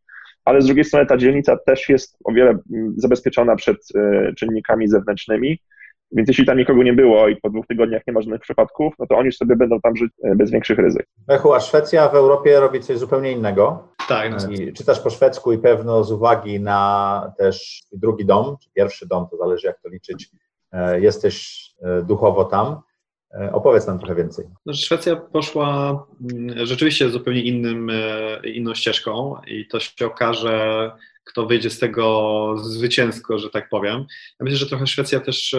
[0.45, 4.89] ale z drugiej strony ta dzielnica też jest o wiele mm, zabezpieczona przed e, czynnikami
[4.89, 5.59] zewnętrznymi,
[6.15, 9.07] więc jeśli tam nikogo nie było i po dwóch tygodniach nie ma żadnych przypadków, no
[9.07, 11.07] to oni sobie będą tam żyć e, bez większych ryzyk.
[11.29, 13.89] Echu, a Szwecja w Europie robi coś zupełnie innego.
[14.09, 14.33] Tak.
[14.43, 14.53] No.
[14.53, 19.27] I czytasz po szwedzku i pewno z uwagi na też drugi dom, czy pierwszy dom,
[19.31, 20.31] to zależy jak to liczyć,
[20.73, 22.81] e, jesteś e, duchowo tam.
[23.53, 24.45] Opowiedz nam trochę więcej.
[24.67, 27.91] No, Szwecja poszła mm, rzeczywiście zupełnie innym,
[28.45, 30.91] inną ścieżką i to się okaże
[31.25, 34.05] kto wyjdzie z tego zwycięsko, że tak powiem.
[34.41, 35.57] Ja myślę, że trochę Szwecja też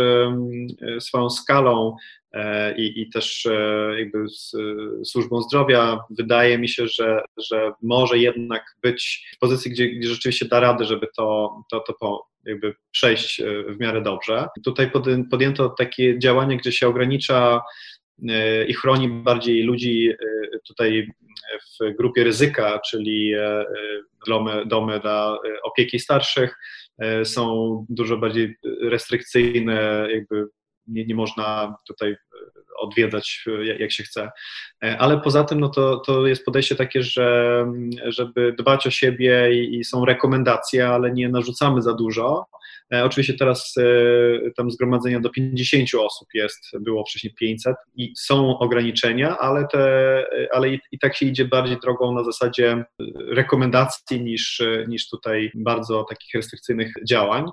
[0.99, 1.95] swoją skalą
[2.33, 4.51] e, i, i też e, jakby z
[5.05, 10.45] służbą zdrowia wydaje mi się, że, że może jednak być w pozycji, gdzie, gdzie rzeczywiście
[10.45, 14.47] da radę, żeby to, to, to po, jakby przejść e, w miarę dobrze.
[14.63, 14.91] Tutaj
[15.31, 17.61] podjęto takie działanie, gdzie się ogranicza
[18.67, 20.11] i chroni bardziej ludzi
[20.67, 21.11] tutaj
[21.79, 23.33] w grupie ryzyka, czyli
[24.27, 26.57] domy, domy dla e, opieki starszych
[26.97, 30.47] e, są dużo bardziej restrykcyjne, jakby
[30.87, 32.17] nie, nie można tutaj e,
[32.79, 33.45] odwiedzać
[33.79, 34.31] jak się chce.
[34.99, 37.65] Ale poza tym no to, to jest podejście takie, że
[38.05, 42.45] żeby dbać o siebie i, i są rekomendacje, ale nie narzucamy za dużo.
[42.93, 48.57] E, oczywiście teraz e, tam zgromadzenia do 50 osób jest, było wcześniej 500 i są
[48.57, 52.85] ograniczenia, ale, te, ale i, i tak się idzie bardziej drogą na zasadzie
[53.29, 57.45] rekomendacji niż, niż tutaj bardzo takich restrykcyjnych działań.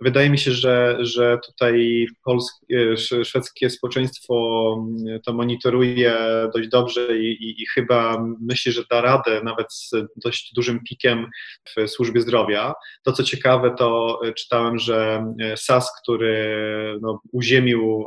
[0.00, 4.34] Wydaje mi się, że, że tutaj polskie, szwedzkie społeczeństwo
[4.78, 6.16] mm, to monitoruje
[6.54, 9.90] dość dobrze i, i, i, chyba myśli, że da radę nawet z
[10.24, 11.26] dość dużym pikiem
[11.68, 12.72] w służbie zdrowia.
[13.02, 15.26] To co ciekawe, to czytałem, że
[15.56, 18.04] SAS, który no, uziemił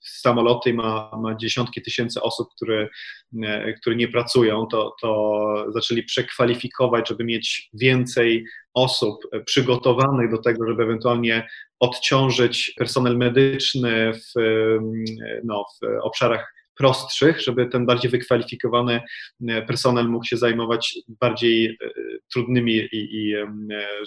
[0.00, 2.88] samoloty ma, ma dziesiątki tysięcy osób, które,
[3.42, 10.68] e, które nie pracują, to, to zaczęli przekwalifikować, żeby mieć więcej osób przygotowanych do tego,
[10.68, 11.48] żeby ewentualnie
[11.80, 14.40] odciążyć personel medyczny w,
[15.44, 19.00] no, w obszarach prostszych, żeby ten bardziej wykwalifikowany
[19.66, 21.78] personel mógł się zajmować bardziej
[22.32, 23.34] trudnymi i, i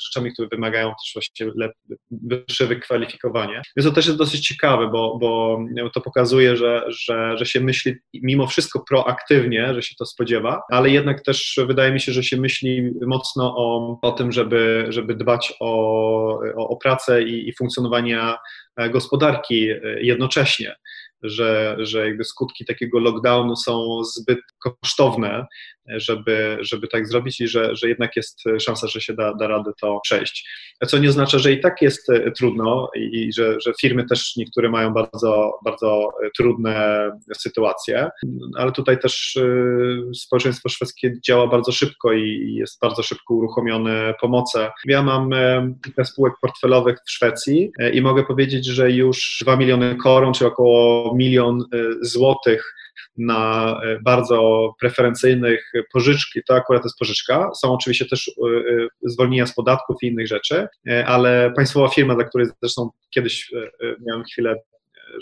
[0.04, 1.52] rzeczami, które wymagają też właśnie
[2.12, 3.62] wyższe wykwalifikowanie.
[3.78, 5.60] Więc to też jest dosyć ciekawe, bo, bo
[5.94, 10.90] to pokazuje, że, że, że się myśli mimo wszystko proaktywnie, że się to spodziewa, ale
[10.90, 15.54] jednak też wydaje mi się, że się myśli mocno o, o tym, żeby, żeby dbać
[15.60, 15.72] o,
[16.56, 17.54] o, o pracę i, i
[18.92, 19.68] gospodarki
[20.02, 20.76] jednocześnie
[21.24, 25.46] że, że jakby skutki takiego lockdownu są zbyt kosztowne,
[25.88, 29.72] żeby, żeby tak zrobić i że, że jednak jest szansa, że się da, da radę
[29.82, 30.50] to przejść.
[30.88, 34.36] Co nie oznacza, że i tak jest e, trudno i, i że, że firmy też
[34.38, 37.02] niektóre mają bardzo, bardzo trudne
[37.38, 38.10] sytuacje,
[38.58, 44.72] ale tutaj też e, społeczeństwo szwedzkie działa bardzo szybko i jest bardzo szybko uruchomione pomoce.
[44.86, 49.96] Ja mam e, kilka spółek portfelowych w Szwecji i mogę powiedzieć, że już 2 miliony
[49.96, 51.64] koron, czy około milion
[52.02, 52.74] złotych
[53.18, 57.50] na e, bardzo preferencyjnych pożyczki, to akurat jest pożyczka.
[57.62, 58.32] Są oczywiście też e,
[58.84, 60.68] e, zwolnienia z podatków i innych rzeczy,
[61.06, 63.52] ale państwowa firma, dla której zresztą kiedyś
[64.08, 64.56] miałem chwilę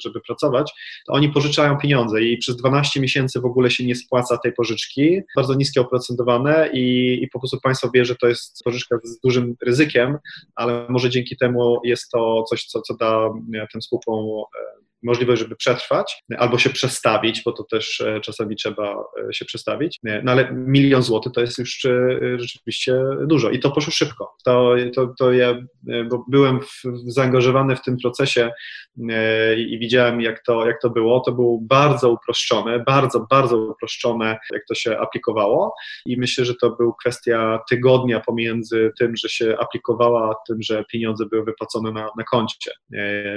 [0.04, 0.72] żeby pracować,
[1.08, 5.22] to oni pożyczają pieniądze i przez 12 miesięcy w ogóle się nie spłaca tej pożyczki,
[5.36, 9.56] bardzo niskie oprocentowane i, i po prostu państwo wie, że to jest pożyczka z dużym
[9.66, 10.18] ryzykiem,
[10.56, 13.30] ale może dzięki temu jest to coś, co, co da
[13.72, 14.26] tym spółkom
[15.04, 20.00] możliwość, żeby przetrwać albo się przestawić, bo to też e, czasami trzeba e, się przestawić.
[20.24, 24.36] No ale milion złotych to jest już e, rzeczywiście dużo i to poszło szybko.
[24.46, 25.56] To, to, to ja
[26.10, 28.52] bo byłem w, zaangażowany w tym procesie
[29.58, 31.20] i widziałem, jak to, jak to było.
[31.20, 35.74] To było bardzo uproszczone, bardzo, bardzo uproszczone, jak to się aplikowało
[36.06, 40.86] i myślę, że to był kwestia tygodnia pomiędzy tym, że się aplikowała, a tym, że
[40.92, 42.72] pieniądze były wypłacone na, na koncie.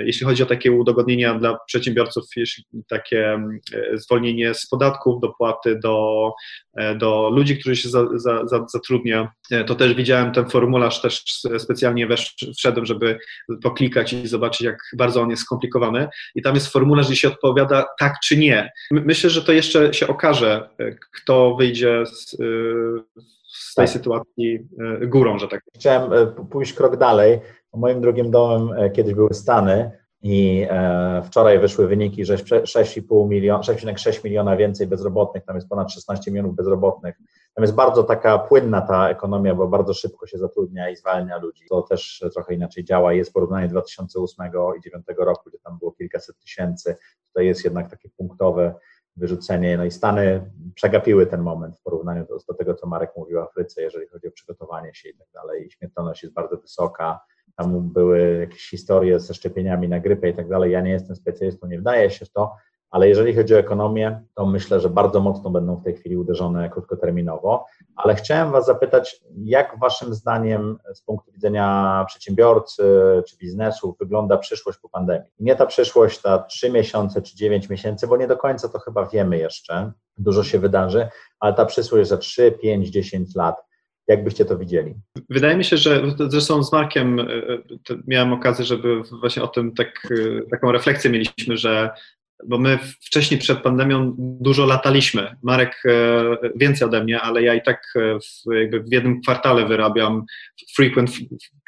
[0.04, 5.78] Jeśli chodzi o takie udogodnienia dla przedsiębiorców jeśli takie mm, e, zwolnienie z podatków, dopłaty
[5.78, 6.30] do,
[6.76, 9.32] e, do ludzi, którzy się za, za, za, zatrudnia.
[9.50, 11.24] E, to też widziałem ten formularz, też
[11.58, 13.18] specjalnie wesz, wszedłem, żeby
[13.62, 16.08] poklikać i zobaczyć, jak bardzo on jest skomplikowany.
[16.34, 18.72] I tam jest formularz, gdzie się odpowiada tak czy nie.
[18.90, 20.68] Myślę, że to jeszcze się okaże,
[21.12, 22.30] kto wyjdzie z,
[23.46, 23.88] z tej tak.
[23.88, 24.58] sytuacji
[25.02, 26.10] górą, że tak Chciałem
[26.50, 27.40] pójść krok dalej.
[27.74, 34.24] Moim drugim domem kiedyś były Stany i e, wczoraj wyszły wyniki, że 6,5 miliona, 6,6
[34.24, 37.16] miliona więcej bezrobotnych, tam jest ponad 16 milionów bezrobotnych.
[37.54, 41.64] Tam jest bardzo taka płynna ta ekonomia, bo bardzo szybko się zatrudnia i zwalnia ludzi.
[41.68, 43.12] To też trochę inaczej działa.
[43.12, 46.96] Jest porównanie 2008 i 2009 roku, gdzie tam było kilkaset tysięcy.
[47.28, 48.74] Tutaj jest jednak takie punktowe
[49.16, 49.76] wyrzucenie.
[49.76, 53.42] No i Stany przegapiły ten moment w porównaniu do, do tego, co Marek mówił o
[53.42, 55.70] Afryce, jeżeli chodzi o przygotowanie się i tak dalej.
[55.70, 57.20] Śmiertelność jest bardzo wysoka
[57.56, 60.72] tam były jakieś historie ze szczepieniami na grypę i tak dalej.
[60.72, 62.56] Ja nie jestem specjalistą, nie wdaję się w to,
[62.92, 66.70] ale jeżeli chodzi o ekonomię, to myślę, że bardzo mocno będą w tej chwili uderzone
[66.70, 67.66] krótkoterminowo.
[67.96, 72.82] Ale chciałem Was zapytać, jak Waszym zdaniem z punktu widzenia przedsiębiorcy
[73.28, 75.28] czy biznesu wygląda przyszłość po pandemii?
[75.38, 79.06] Nie ta przyszłość, ta 3 miesiące czy 9 miesięcy, bo nie do końca to chyba
[79.06, 81.08] wiemy jeszcze, dużo się wydarzy,
[81.40, 83.56] ale ta przyszłość za 3, 5, 10 lat
[84.08, 84.94] jak byście to widzieli?
[85.30, 87.58] Wydaje mi się, że zresztą z Markiem e, e,
[88.06, 91.90] miałem okazję, żeby właśnie o tym tak, e, taką refleksję mieliśmy, że
[92.46, 95.36] bo my wcześniej przed pandemią dużo lataliśmy.
[95.42, 95.82] Marek
[96.56, 98.50] więcej ode mnie, ale ja i tak w,
[98.88, 100.24] w jednym kwartale wyrabiam
[100.76, 101.10] frequent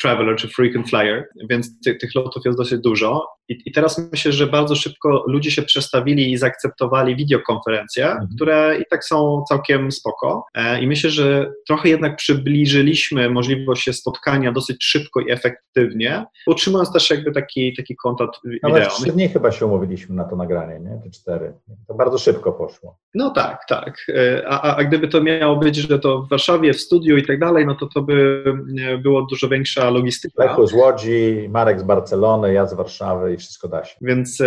[0.03, 3.27] traveler czy frequent flyer, więc ty, tych lotów jest dosyć dużo.
[3.49, 8.29] I, I, teraz myślę, że bardzo szybko ludzie się przestawili i zaakceptowali wideokonferencje, mhm.
[8.35, 10.45] które i tak są całkiem spoko.
[10.55, 17.11] E, I myślę, że trochę jednak przybliżyliśmy możliwość spotkania dosyć szybko i efektywnie, utrzymując też
[17.11, 18.71] jakby taki, taki kontakt wideo.
[18.71, 21.01] Nawet trzy dni chyba się umówiliśmy na to nagranie, nie?
[21.05, 21.53] Te cztery.
[21.89, 22.99] To bardzo szybko poszło.
[23.15, 24.07] No tak, tak.
[24.09, 27.39] E, a, a gdyby to miało być, że to w Warszawie, w studiu i tak
[27.39, 28.45] dalej, no to to by
[28.81, 30.45] e, było dużo większa logistyka.
[30.45, 33.95] Lechu z Łodzi, Marek z Barcelony, ja z Warszawy i wszystko da się.
[34.01, 34.47] Więc e,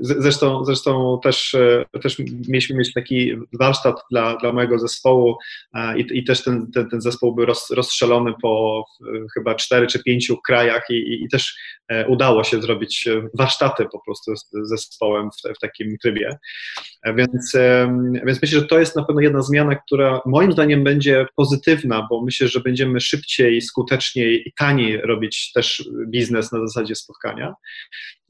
[0.00, 2.16] zresztą, zresztą też, e, też
[2.48, 5.36] mieliśmy mieć taki warsztat dla, dla mojego zespołu
[5.96, 8.84] i, i też ten, ten, ten zespół był roz, rozstrzelony po
[9.34, 11.56] chyba cztery czy pięciu krajach i, i też
[11.88, 16.36] e, udało się zrobić warsztaty po prostu z zespołem w, w takim trybie.
[17.16, 17.52] Więc,
[18.26, 22.24] więc myślę, że to jest na pewno jedna zmiana, która moim zdaniem będzie pozytywna, bo
[22.24, 27.54] myślę, że będziemy szybciej, skuteczniej i taniej robić też biznes na zasadzie spotkania.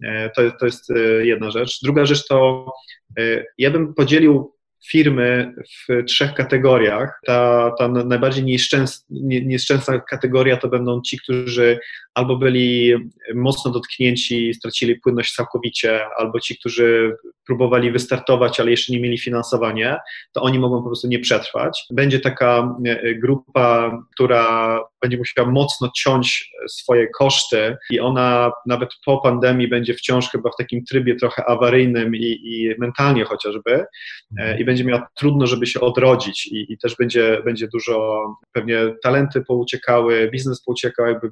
[0.05, 1.81] E, to, to jest e, jedna rzecz.
[1.83, 2.66] Druga rzecz to
[3.18, 4.55] e, ja bym podzielił
[4.91, 7.21] firmy w trzech kategoriach.
[7.27, 8.45] Ta, ta najbardziej
[9.45, 11.79] nieszczęsna kategoria to będą ci, którzy
[12.19, 12.95] albo byli
[13.35, 19.99] mocno dotknięci, stracili płynność całkowicie, albo ci, którzy próbowali wystartować, ale jeszcze nie mieli finansowania,
[20.33, 21.85] to oni mogą po prostu nie przetrwać.
[21.91, 29.21] Będzie taka e, grupa, która będzie musiała mocno ciąć swoje koszty i ona nawet po
[29.21, 33.85] pandemii będzie wciąż chyba w takim trybie trochę awaryjnym i, i mentalnie chociażby
[34.38, 38.78] e, i będzie miała trudno, żeby się odrodzić i, i też będzie, będzie dużo pewnie
[39.02, 41.31] talenty pouciekały, biznes pouciekał, jakby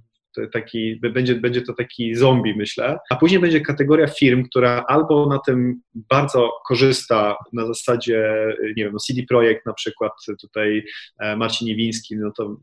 [0.53, 2.99] taki, będzie, będzie to taki zombie, myślę.
[3.11, 8.47] A później będzie kategoria firm, która albo na tym bardzo korzysta na zasadzie,
[8.77, 10.85] nie wiem, no CD Projekt na przykład, tutaj
[11.19, 12.57] e, Marcin Iwiński, no to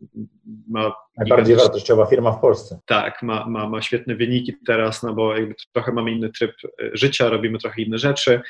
[0.70, 0.94] ma...
[1.18, 2.80] Najbardziej wartościowa firma w Polsce.
[2.86, 6.90] Tak, ma, ma, ma świetne wyniki teraz, no bo jakby trochę mamy inny tryb e,
[6.94, 8.42] życia, robimy trochę inne rzeczy.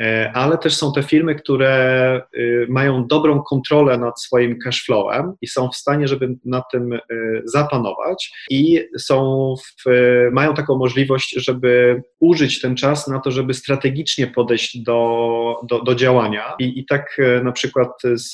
[0.00, 5.46] E, ale też są te firmy, które y, mają dobrą kontrolę nad swoim cashflowem i
[5.46, 6.98] są w stanie, żeby na tym
[7.44, 9.54] zapanować i są
[9.86, 9.90] w,
[10.32, 15.94] mają taką możliwość, żeby użyć ten czas na to, żeby strategicznie podejść do, do, do
[15.94, 16.54] działania.
[16.58, 18.32] I, I tak e, na przykład z,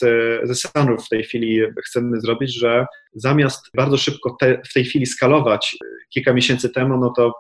[0.49, 5.07] ze Sunroof w tej chwili chcemy zrobić, że zamiast bardzo szybko te, w tej chwili
[5.07, 5.77] skalować
[6.11, 7.33] kilka miesięcy temu, no to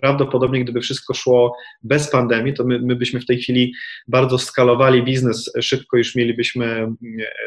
[0.00, 3.72] prawdopodobnie gdyby wszystko szło bez pandemii, to my, my byśmy w tej chwili
[4.08, 6.96] bardzo skalowali biznes szybko, już mielibyśmy mm,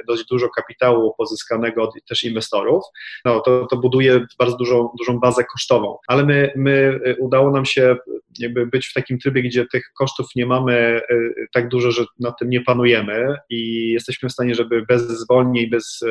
[0.07, 2.83] dość dużo kapitału pozyskanego od też inwestorów.
[3.25, 7.95] No, to, to buduje bardzo dużą, dużą bazę kosztową, ale my, my udało nam się
[8.39, 12.39] jakby być w takim trybie, gdzie tych kosztów nie mamy y, tak dużo, że nad
[12.39, 16.03] tym nie panujemy i jesteśmy w stanie, żeby bez zwolnień, bez,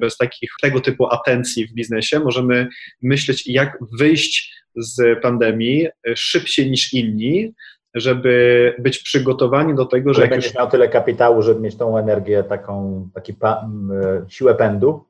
[0.00, 2.68] bez takich tego typu atencji w biznesie możemy
[3.02, 7.52] myśleć, jak wyjść z pandemii szybciej niż inni,
[7.94, 10.22] żeby być przygotowani do tego, że.
[10.22, 10.58] Że będziesz już...
[10.58, 13.68] miał tyle kapitału, żeby mieć tą energię, taką, taki pa,
[14.28, 15.04] siłę pędu.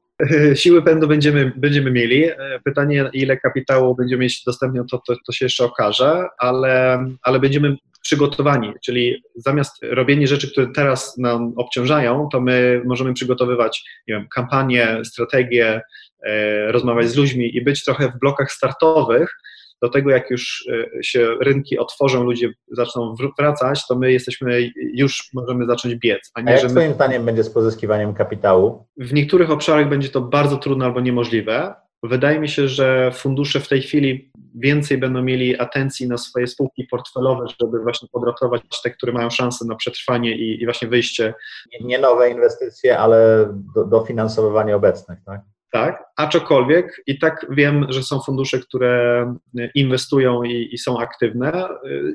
[0.55, 2.25] Siły pędu będziemy, będziemy mieli.
[2.65, 7.77] Pytanie, ile kapitału będziemy mieć dostępnie, to, to, to się jeszcze okaże, ale, ale będziemy
[8.07, 14.27] przygotowani, czyli zamiast robienia rzeczy, które teraz nam obciążają, to my możemy przygotowywać nie wiem,
[14.35, 15.81] kampanie, strategie,
[16.27, 19.37] e, rozmawiać z ludźmi i być trochę w blokach startowych,
[19.83, 25.31] do tego, jak już e, się rynki otworzą, ludzie zaczną wracać, to my jesteśmy, już
[25.35, 26.31] możemy zacząć biec.
[26.35, 26.75] A, nie, a jak że my...
[26.75, 28.87] Twoim zdaniem będzie z pozyskiwaniem kapitału?
[28.97, 31.75] W niektórych obszarach będzie to bardzo trudne albo niemożliwe.
[32.03, 36.87] Wydaje mi się, że fundusze w tej chwili więcej będą mieli atencji na swoje spółki
[36.91, 41.35] portfelowe, żeby właśnie podratować te, które mają szansę na przetrwanie i, i właśnie wyjście.
[41.73, 45.41] Nie, nie nowe inwestycje, ale do, dofinansowywanie obecnych, tak?
[45.73, 49.35] tak, aczkolwiek i tak wiem, że są fundusze, które
[49.75, 51.69] inwestują i, i, są aktywne.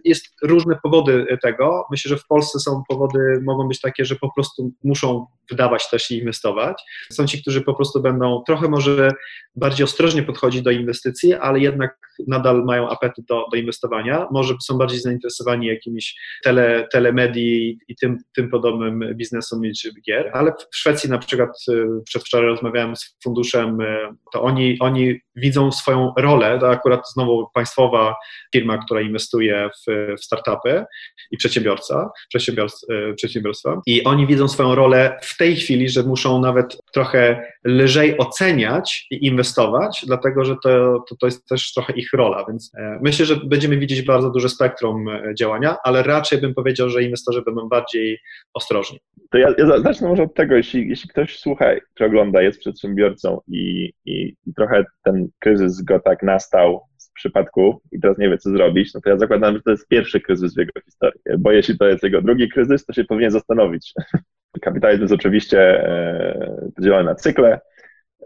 [0.06, 1.86] Jest różne powody tego.
[1.92, 6.12] Myślę, że w Polsce są powody, mogą być takie, że po prostu muszą wydawać też
[6.12, 6.84] i inwestować.
[7.12, 9.12] Są ci, którzy po prostu będą trochę może
[9.56, 14.28] bardziej ostrożnie podchodzić do inwestycji, ale jednak nadal mają apetyt do, do inwestowania.
[14.32, 20.52] Może są bardziej zainteresowani jakimiś tele, telemedii i tym, tym podobnym biznesem czy gier, ale
[20.72, 23.91] w Szwecji na przykład y, przedwczoraj rozmawiałem z funduszem, y,
[24.32, 28.16] to oni, oni widzą swoją rolę, to akurat znowu państwowa
[28.54, 30.86] firma, która inwestuje w, w startupy
[31.32, 36.42] i przedsiębiorca, przedsiębiorstwa, y, przedsiębiorstwa i oni widzą swoją rolę w tej chwili, że muszą
[36.42, 42.10] nawet trochę lżej oceniać i inwestować, dlatego że to, to, to jest też trochę ich
[42.14, 46.54] rola, więc e, myślę, że będziemy widzieć bardzo duże spektrum e, działania, ale raczej bym
[46.54, 48.20] powiedział, że inwestorzy będą bardziej
[48.54, 49.00] ostrożni.
[49.32, 51.66] To ja, ja zacznę może od tego, jeśli, jeśli ktoś słucha
[51.98, 57.82] czy ogląda, jest przedsiębiorcą i, i, i trochę ten kryzys go tak nastał w przypadku
[57.92, 60.56] i teraz nie wie, co zrobić, no to ja zakładam, że to jest pierwszy kryzys
[60.56, 63.94] w jego historii, bo jeśli to jest jego drugi kryzys, to się powinien zastanowić.
[64.62, 67.60] Kapitalizm jest oczywiście e, podzielony na cykle.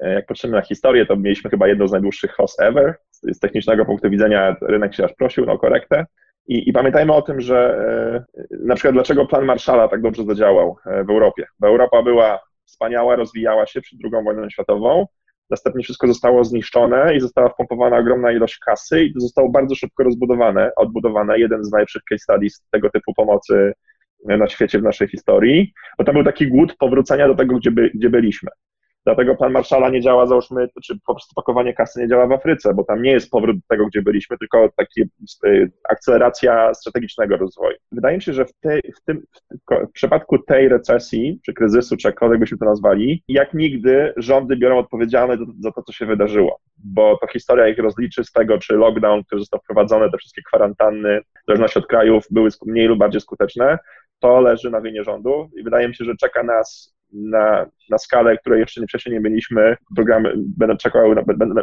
[0.01, 2.95] E, jak patrzymy na historię, to mieliśmy chyba jedną z najdłuższych host ever.
[3.11, 6.05] Z technicznego punktu widzenia rynek się aż prosił o korektę.
[6.47, 7.77] I, I, pamiętajmy o tym, że
[8.37, 11.45] e, na przykład dlaczego plan Marszala tak dobrze zadziałał w Europie.
[11.59, 15.05] Bo Europa była wspaniała, rozwijała się przed II wojną światową,
[15.49, 20.03] następnie wszystko zostało zniszczone i została wpompowana ogromna ilość kasy i to zostało bardzo szybko
[20.03, 21.39] rozbudowane, odbudowane.
[21.39, 23.73] Jeden z najlepszych case studies tego typu pomocy
[24.25, 27.91] na świecie w naszej historii, bo to był taki głód powrócenia do tego, gdzie, by,
[27.93, 28.51] gdzie byliśmy.
[29.05, 32.73] Dlatego plan Marszala nie działa, załóżmy, czy po prostu pakowanie kasy nie działa w Afryce,
[32.73, 34.91] bo tam nie jest powrót do tego, gdzie byliśmy, tylko taka
[35.89, 37.77] akceleracja strategicznego rozwoju.
[37.91, 38.51] Wydaje mi się, że w,
[38.97, 44.13] w, tym, w, przypadku tej recesji, czy kryzysu, czy jakkolwiek byśmy to nazwali, jak nigdy
[44.17, 48.57] rządy biorą odpowiedzialność za to, co się wydarzyło, bo to historia ich rozliczy z tego,
[48.57, 52.99] czy lockdown, który został wprowadzony, te wszystkie kwarantanny, w zależności od krajów, były mniej lub
[52.99, 53.77] bardziej skuteczne,
[54.19, 58.37] to leży na winie rządu i wydaje mi się, że czeka nas na, na skalę,
[58.37, 59.77] której jeszcze nie, wcześniej nie mieliśmy.
[59.95, 61.15] Programy, będą, czekały,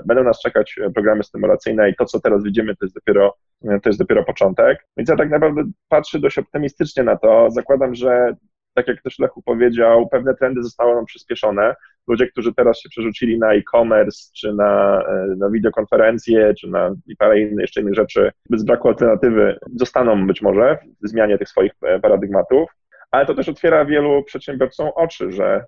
[0.05, 3.99] będą, nas czekać programy stymulacyjne i to, co teraz widzimy, to jest dopiero, to jest
[3.99, 4.87] dopiero początek.
[4.97, 7.51] Więc ja tak naprawdę patrzę dość optymistycznie na to.
[7.51, 8.37] Zakładam, że
[8.75, 11.75] tak jak też Lechu powiedział, pewne trendy zostały nam przyspieszone.
[12.09, 15.03] Ludzie, którzy teraz się przerzucili na e-commerce, czy na,
[15.37, 20.79] na wideokonferencje, czy na parę innych, jeszcze innych rzeczy, bez braku alternatywy, zostaną być może
[21.03, 21.73] w zmianie tych swoich
[22.03, 22.71] paradygmatów
[23.13, 25.65] ale to też otwiera wielu przedsiębiorcom oczy, że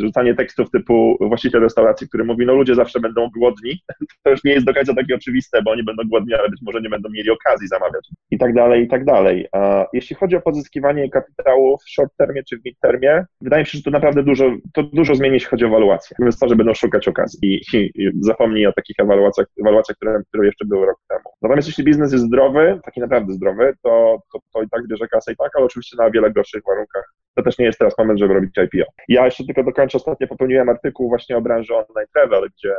[0.00, 3.82] rzucanie tekstów typu właściciel restauracji, który mówi, no ludzie zawsze będą głodni,
[4.22, 6.80] to już nie jest do końca takie oczywiste, bo oni będą głodni, ale być może
[6.80, 9.46] nie będą mieli okazji zamawiać i tak dalej, i tak dalej.
[9.52, 13.66] A jeśli chodzi o pozyskiwanie kapitału w short termie czy w mid termie, wydaje mi
[13.66, 16.16] się, że to naprawdę dużo, to dużo zmieni, jeśli chodzi o ewaluację.
[16.20, 20.86] Inwestorzy będą szukać okazji i, i, zapomnij o takich ewaluacjach, ewaluacjach które, które jeszcze były
[20.86, 21.22] rok temu.
[21.42, 25.32] Natomiast jeśli biznes jest zdrowy, taki naprawdę zdrowy, to, to, to i tak bierze kasę
[25.32, 27.14] i tak, ale oczywiście na wiele gorszych warunkach.
[27.34, 28.90] To też nie jest teraz moment, żeby robić IPO.
[29.08, 29.98] Ja jeszcze tylko dokończę.
[29.98, 32.74] Ostatnio popełniłem artykuł właśnie o branży online travel, gdzie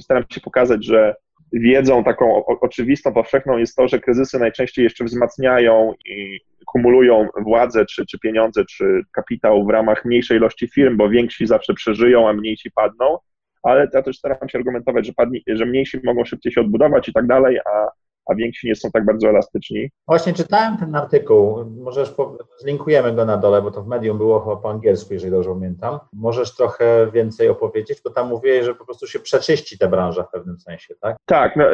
[0.00, 1.14] staram się pokazać, że
[1.52, 8.06] wiedzą taką oczywistą, powszechną jest to, że kryzysy najczęściej jeszcze wzmacniają i kumulują władzę, czy,
[8.06, 12.70] czy pieniądze, czy kapitał w ramach mniejszej ilości firm, bo więksi zawsze przeżyją, a mniejsi
[12.70, 13.18] padną,
[13.62, 15.12] ale ja też staram się argumentować, że,
[15.46, 17.88] że mniejsi mogą szybciej się odbudować i tak dalej, a
[18.26, 19.90] a więksi nie są tak bardzo elastyczni.
[20.08, 24.56] Właśnie czytałem ten artykuł, możesz, po, zlinkujemy go na dole, bo to w medium było
[24.56, 25.98] po angielsku, jeżeli dobrze pamiętam.
[26.12, 30.30] Możesz trochę więcej opowiedzieć, bo tam mówiłeś, że po prostu się przeczyści ta branża w
[30.30, 31.16] pewnym sensie, tak?
[31.24, 31.64] Tak, no,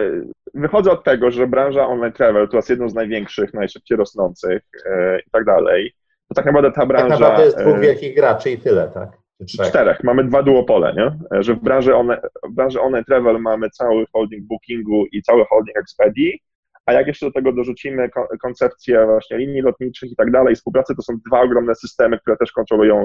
[0.54, 5.20] wychodzę od tego, że branża online travel to jest jedną z największych, najszybciej rosnących e,
[5.20, 5.92] i tak dalej.
[6.28, 7.08] To tak naprawdę ta branża...
[7.08, 9.21] Tak naprawdę jest dwóch e, wielkich graczy i tyle, tak?
[9.44, 9.66] Trzech.
[9.66, 10.04] Czterech.
[10.04, 11.40] Mamy dwa duopole, nie?
[11.42, 12.20] Że w branży, one,
[12.50, 16.40] w branży One Travel mamy cały holding Bookingu i cały holding Expedii,
[16.86, 18.10] a jak jeszcze do tego dorzucimy
[18.42, 22.52] koncepcję właśnie linii lotniczych i tak dalej, współpracy, to są dwa ogromne systemy, które też
[22.52, 23.04] kontrolują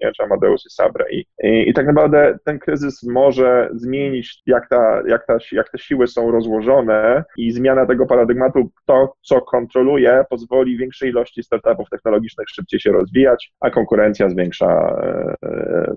[0.00, 0.12] nie?
[0.12, 1.04] czy Amadeus i Sabre.
[1.10, 5.78] I, i, I, tak naprawdę ten kryzys może zmienić, jak, ta, jak, ta, jak te
[5.78, 12.48] siły są rozłożone i zmiana tego paradygmatu, to co kontroluje, pozwoli większej ilości startupów technologicznych
[12.48, 15.94] szybciej się rozwijać, a konkurencja zwiększa, e, e,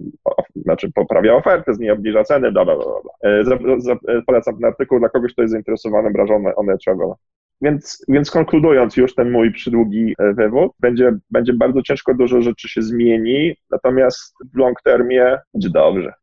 [0.56, 2.86] znaczy poprawia ofertę, z niej obniża ceny, bla, bla, bla.
[3.24, 7.14] E, polecam ten artykuł dla kogoś, kto jest zainteresowany branżą one travel.
[7.62, 12.70] Więc, więc konkludując już ten mój przydługi e, wywód, będzie, będzie bardzo ciężko, dużo rzeczy
[12.70, 16.14] się zmieni, natomiast w long termie będzie dobrze.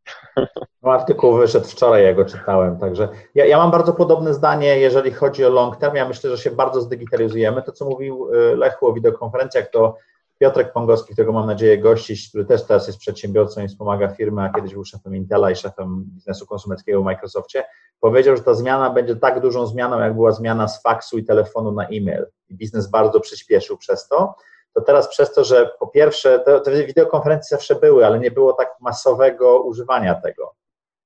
[0.82, 5.10] No, artykuł wyszedł wczoraj, ja go czytałem, także ja, ja mam bardzo podobne zdanie, jeżeli
[5.10, 5.96] chodzi o long term.
[5.96, 7.62] Ja myślę, że się bardzo zdigitalizujemy.
[7.62, 9.96] To, co mówił e, Lechu o wideokonferencjach, to
[10.38, 14.54] Piotrek Pongowski, którego mam nadzieję gościć, który też teraz jest przedsiębiorcą i wspomaga firmę, a
[14.54, 17.64] kiedyś był szefem Intela i szefem biznesu konsumenckiego w Microsoftie,
[18.00, 21.72] powiedział, że ta zmiana będzie tak dużą zmianą, jak była zmiana z faksu i telefonu
[21.72, 22.26] na e-mail.
[22.52, 24.34] Biznes bardzo przyspieszył przez to.
[24.74, 28.52] To teraz przez to, że po pierwsze, te, te wideokonferencje zawsze były, ale nie było
[28.52, 30.54] tak masowego używania tego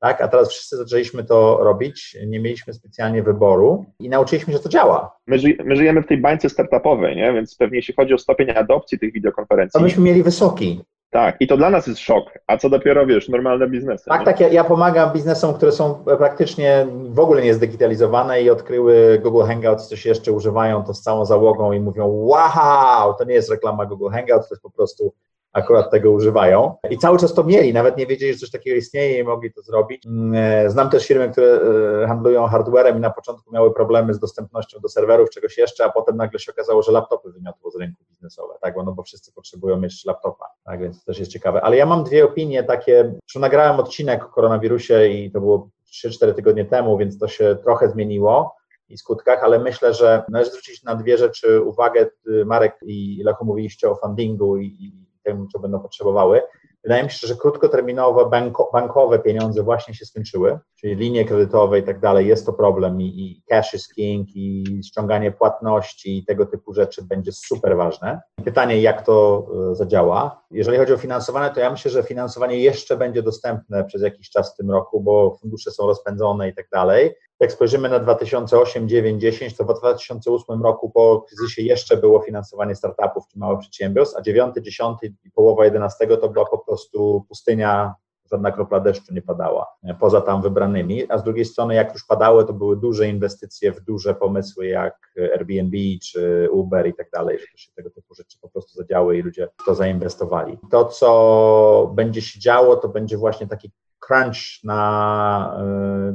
[0.06, 0.20] tak?
[0.20, 4.68] A teraz wszyscy zaczęliśmy to robić, nie mieliśmy specjalnie wyboru i nauczyliśmy się, że to
[4.68, 5.16] działa.
[5.26, 7.32] My, ży my żyjemy w tej bańce startupowej, nie?
[7.32, 9.78] więc pewnie jeśli chodzi o stopień adopcji tych wideokonferencji.
[9.78, 10.80] To myśmy mieli wysoki.
[11.10, 14.04] Tak, i to dla nas jest szok, a co dopiero, wiesz, normalne biznesy.
[14.04, 14.24] Tak, nie?
[14.24, 19.42] tak, ja, ja, pomagam biznesom, które są praktycznie w ogóle nie zdigitalizowane i odkryły Google
[19.42, 23.86] Hangouts, coś jeszcze używają to z całą załogą i mówią, wow, to nie jest reklama
[23.86, 25.12] Google Hangouts, to jest po prostu
[25.56, 26.74] akurat tego używają.
[26.90, 29.62] I cały czas to mieli, nawet nie wiedzieli, że coś takiego istnieje i mogli to
[29.62, 30.06] zrobić.
[30.06, 31.60] Mm, e, znam też firmy, które
[32.02, 35.88] e, handlują hardwarem i na początku miały problemy z dostępnością do serwerów, czegoś jeszcze, a
[35.88, 39.76] potem nagle się okazało, że laptopy wymiotło z rynku biznesowe, tak, no bo wszyscy potrzebują
[39.76, 41.62] mieć laptopa, tak, więc to też jest ciekawe.
[41.62, 45.68] Ale ja mam dwie opinie takie, że nagrałem odcinek o koronawirusie i to było
[46.06, 48.56] 3-4 tygodnie temu, więc to się trochę zmieniło
[48.88, 52.06] i skutkach, ale myślę, że należy zwrócić na dwie rzeczy uwagę.
[52.46, 56.42] Marek i Lechu mówiliście o fundingu i, tym, co będą potrzebowały.
[56.84, 61.82] Wydaje mi się, że krótkoterminowe banko, bankowe pieniądze właśnie się skończyły, czyli linie kredytowe i
[61.82, 66.46] tak dalej, jest to problem i, i cash is king i ściąganie płatności i tego
[66.46, 68.20] typu rzeczy będzie super ważne.
[68.44, 70.42] Pytanie, jak to e, zadziała.
[70.50, 74.54] Jeżeli chodzi o finansowanie, to ja myślę, że finansowanie jeszcze będzie dostępne przez jakiś czas
[74.54, 77.14] w tym roku, bo fundusze są rozpędzone i tak dalej.
[77.40, 82.74] Jak spojrzymy na 2008, 9, 10, to w 2008 roku po kryzysie jeszcze było finansowanie
[82.74, 87.94] startupów czy małych przedsiębiorstw, a 9, 10 i połowa 11 to była po prostu pustynia,
[88.32, 89.66] żadna kropla deszczu nie padała,
[90.00, 93.80] poza tam wybranymi, a z drugiej strony jak już padały, to były duże inwestycje w
[93.80, 98.48] duże pomysły jak Airbnb czy Uber i tak dalej, że się tego typu rzeczy po
[98.48, 100.58] prostu zadziały i ludzie w to zainwestowali.
[100.70, 103.70] To, co będzie się działo, to będzie właśnie taki
[104.06, 105.60] crunch na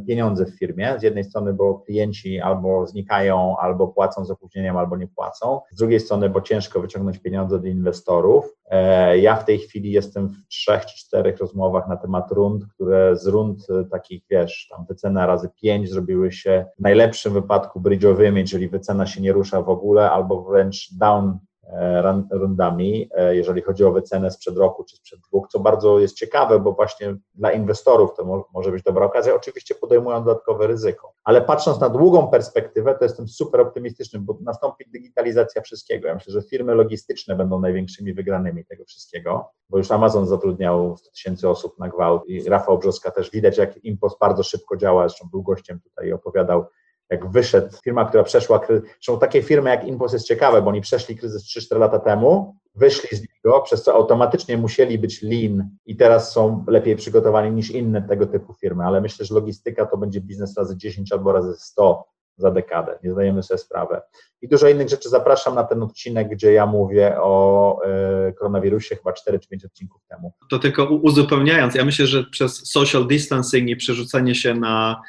[0.01, 0.99] y, pieniądze w firmie.
[0.99, 5.61] Z jednej strony, bo klienci albo znikają, albo płacą z opóźnieniem, albo nie płacą.
[5.71, 8.55] Z drugiej strony, bo ciężko wyciągnąć pieniądze od inwestorów.
[8.69, 13.15] E, ja w tej chwili jestem w trzech czy czterech rozmowach na temat rund, które
[13.15, 18.49] z rund e, takich, wiesz, tam wycena razy pięć zrobiły się w najlepszym wypadku bridge'owymi,
[18.49, 21.50] czyli wycena się nie rusza w ogóle, albo wręcz down E,
[22.31, 26.59] rundami, e, jeżeli chodzi o wycenę sprzed roku czy sprzed dwóch, co bardzo jest ciekawe,
[26.59, 29.35] bo właśnie dla inwestorów to może być dobra okazja.
[29.35, 34.85] Oczywiście podejmują dodatkowe ryzyko, ale patrząc na długą perspektywę, to jestem super optymistyczny, bo nastąpi
[34.91, 36.07] digitalizacja wszystkiego.
[36.07, 41.11] Ja myślę, że firmy logistyczne będą największymi wygranymi tego wszystkiego, bo już Amazon zatrudniał 100
[41.11, 45.27] tysięcy osób na gwałt i Rafał Brzoska też widać, jak Impos bardzo szybko działa, zresztą
[45.31, 46.65] był gościem tutaj i opowiadał
[47.11, 50.81] jak wyszedł, firma, która przeszła kryzys, zresztą takie firmy jak Impulse jest ciekawe, bo oni
[50.81, 55.95] przeszli kryzys 3-4 lata temu, wyszli z niego, przez co automatycznie musieli być lean i
[55.95, 60.21] teraz są lepiej przygotowani niż inne tego typu firmy, ale myślę, że logistyka to będzie
[60.21, 62.03] biznes razy 10 albo razy 100
[62.37, 64.01] za dekadę, nie zdajemy sobie sprawy.
[64.41, 67.77] I dużo innych rzeczy zapraszam na ten odcinek, gdzie ja mówię o
[68.29, 70.33] y, koronawirusie chyba 4 czy 5 odcinków temu.
[70.49, 75.01] To tylko uzupełniając, ja myślę, że przez social distancing i przerzucenie się na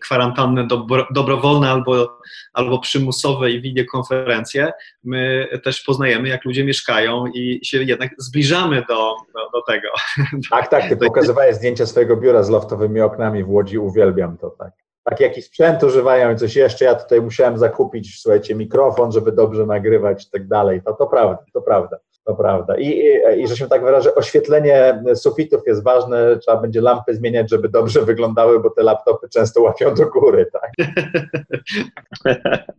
[0.00, 2.18] kwarantannę dobro, dobrowolne albo,
[2.52, 4.72] albo przymusowe i wideokonferencje,
[5.04, 9.88] my też poznajemy, jak ludzie mieszkają i się jednak zbliżamy do, do, do tego.
[10.50, 14.72] Tak, tak, ty pokazywałeś zdjęcia swojego biura z loftowymi oknami w Łodzi, uwielbiam to, tak
[15.04, 16.84] tak jaki sprzęt używają i coś jeszcze.
[16.84, 20.82] Ja tutaj musiałem zakupić, słuchajcie, mikrofon, żeby dobrze nagrywać i tak dalej.
[20.82, 21.98] To, to prawda, to prawda.
[22.24, 22.76] To prawda.
[22.76, 27.50] I, i, I że się tak wyrażę, oświetlenie sufitów jest ważne, trzeba będzie lampy zmieniać,
[27.50, 30.70] żeby dobrze wyglądały, bo te laptopy często łapią do góry, tak?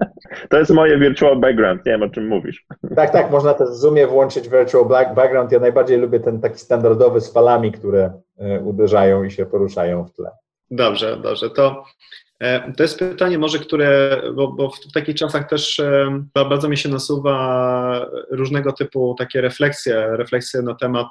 [0.49, 2.65] To jest moje virtual background, nie wiem o czym mówisz.
[2.95, 4.85] Tak, tak, można też w Zoomie włączyć virtual
[5.15, 5.51] background.
[5.51, 10.11] Ja najbardziej lubię ten taki standardowy z falami, które e, uderzają i się poruszają w
[10.11, 10.31] tle.
[10.71, 11.49] Dobrze, dobrze.
[11.49, 11.83] To,
[12.77, 16.89] to jest pytanie może, które, bo, bo w takich czasach też e, bardzo mi się
[16.89, 21.07] nasuwa różnego typu takie refleksje, refleksje na temat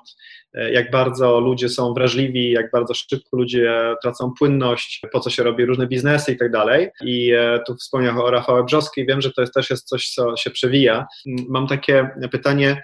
[0.54, 5.42] e, jak bardzo ludzie są wrażliwi, jak bardzo szybko ludzie tracą płynność, po co się
[5.42, 6.90] robi różne biznesy i tak dalej.
[7.04, 7.32] I
[7.66, 11.06] tu wspomniał o Rafale Brzoskiej, wiem, że to jest, też jest coś, co się przewija.
[11.48, 12.82] Mam takie pytanie,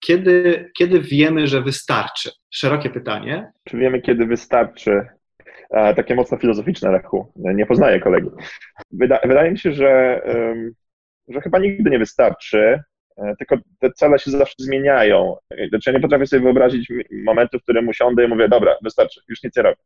[0.00, 2.30] kiedy, kiedy wiemy, że wystarczy?
[2.50, 3.52] Szerokie pytanie.
[3.68, 5.19] Czy wiemy, kiedy wystarczy?
[5.70, 7.32] Takie mocno filozoficzne, Lechu.
[7.36, 8.30] Nie poznaję kolegi.
[8.92, 10.22] Wyda wydaje mi się, że,
[11.28, 12.82] że chyba nigdy nie wystarczy,
[13.16, 15.36] e, tylko te cele się zawsze zmieniają.
[15.68, 16.92] Znaczy ja nie potrafię sobie wyobrazić
[17.24, 19.82] momentu, w którym usiądę i mówię, dobra, wystarczy, już nic nie robię.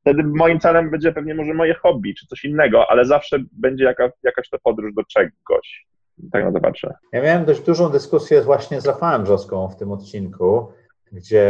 [0.00, 4.10] Wtedy moim celem będzie pewnie może moje hobby, czy coś innego, ale zawsze będzie jaka,
[4.22, 5.86] jakaś to podróż do czegoś.
[6.32, 6.94] Tak na to patrzę.
[7.12, 10.72] Ja miałem dość dużą dyskusję właśnie z Rafałem Brzoską w tym odcinku,
[11.12, 11.46] gdzie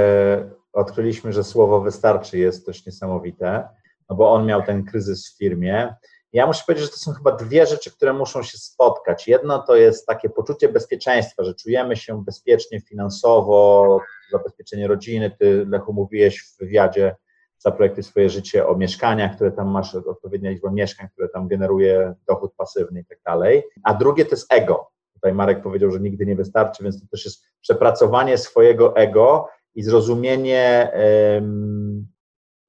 [0.78, 3.68] odkryliśmy, że słowo wystarczy jest dość niesamowite,
[4.10, 5.94] no bo on miał ten kryzys w firmie.
[6.32, 9.28] Ja muszę powiedzieć, że to są chyba dwie rzeczy, które muszą się spotkać.
[9.28, 14.00] Jedno to jest takie poczucie bezpieczeństwa, że czujemy się bezpiecznie finansowo,
[14.32, 15.36] zabezpieczenie rodziny.
[15.38, 17.16] Ty, Lechu, mówiłeś w wywiadzie
[17.58, 22.14] za projekty swoje życie o mieszkaniach, które tam masz, odpowiednia liczba mieszkań, które tam generuje
[22.28, 23.62] dochód pasywny i tak dalej.
[23.82, 24.90] A drugie to jest ego.
[25.14, 29.48] Tutaj Marek powiedział, że nigdy nie wystarczy, więc to też jest przepracowanie swojego ego
[29.78, 30.92] i zrozumienie,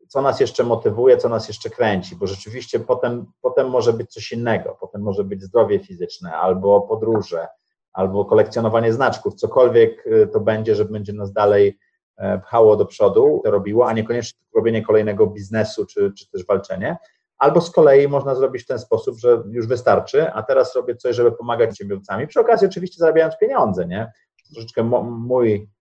[0.07, 4.31] co nas jeszcze motywuje, co nas jeszcze kręci, bo rzeczywiście potem, potem może być coś
[4.31, 7.47] innego, potem może być zdrowie fizyczne, albo podróże,
[7.93, 11.79] albo kolekcjonowanie znaczków, cokolwiek y, to będzie, że będzie nas dalej
[12.17, 16.97] e, pchało do przodu, robiło, a niekoniecznie robienie kolejnego biznesu, czy, czy też walczenie.
[17.37, 21.15] Albo z kolei można zrobić w ten sposób, że już wystarczy, a teraz robię coś,
[21.15, 22.27] żeby pomagać przedsiębiorcami.
[22.27, 24.11] Przy okazji oczywiście zarabiając pieniądze, nie?
[24.53, 25.78] Troszeczkę mój E,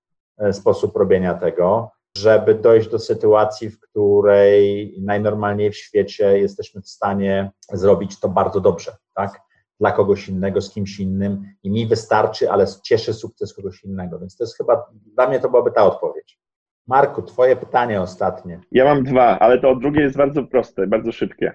[0.53, 7.51] sposób robienia tego, żeby dojść do sytuacji, w której najnormalniej w świecie jesteśmy w stanie
[7.73, 9.41] zrobić to bardzo dobrze, tak?
[9.81, 14.19] Dla kogoś innego, z kimś innym i mi wystarczy, ale cieszy sukces kogoś innego.
[14.19, 16.39] Więc to jest chyba, dla mnie to byłaby ta odpowiedź.
[16.87, 18.61] Marku, twoje pytanie ostatnie.
[18.73, 21.53] Ja mam dwa, ale to drugie jest bardzo proste, bardzo szybkie.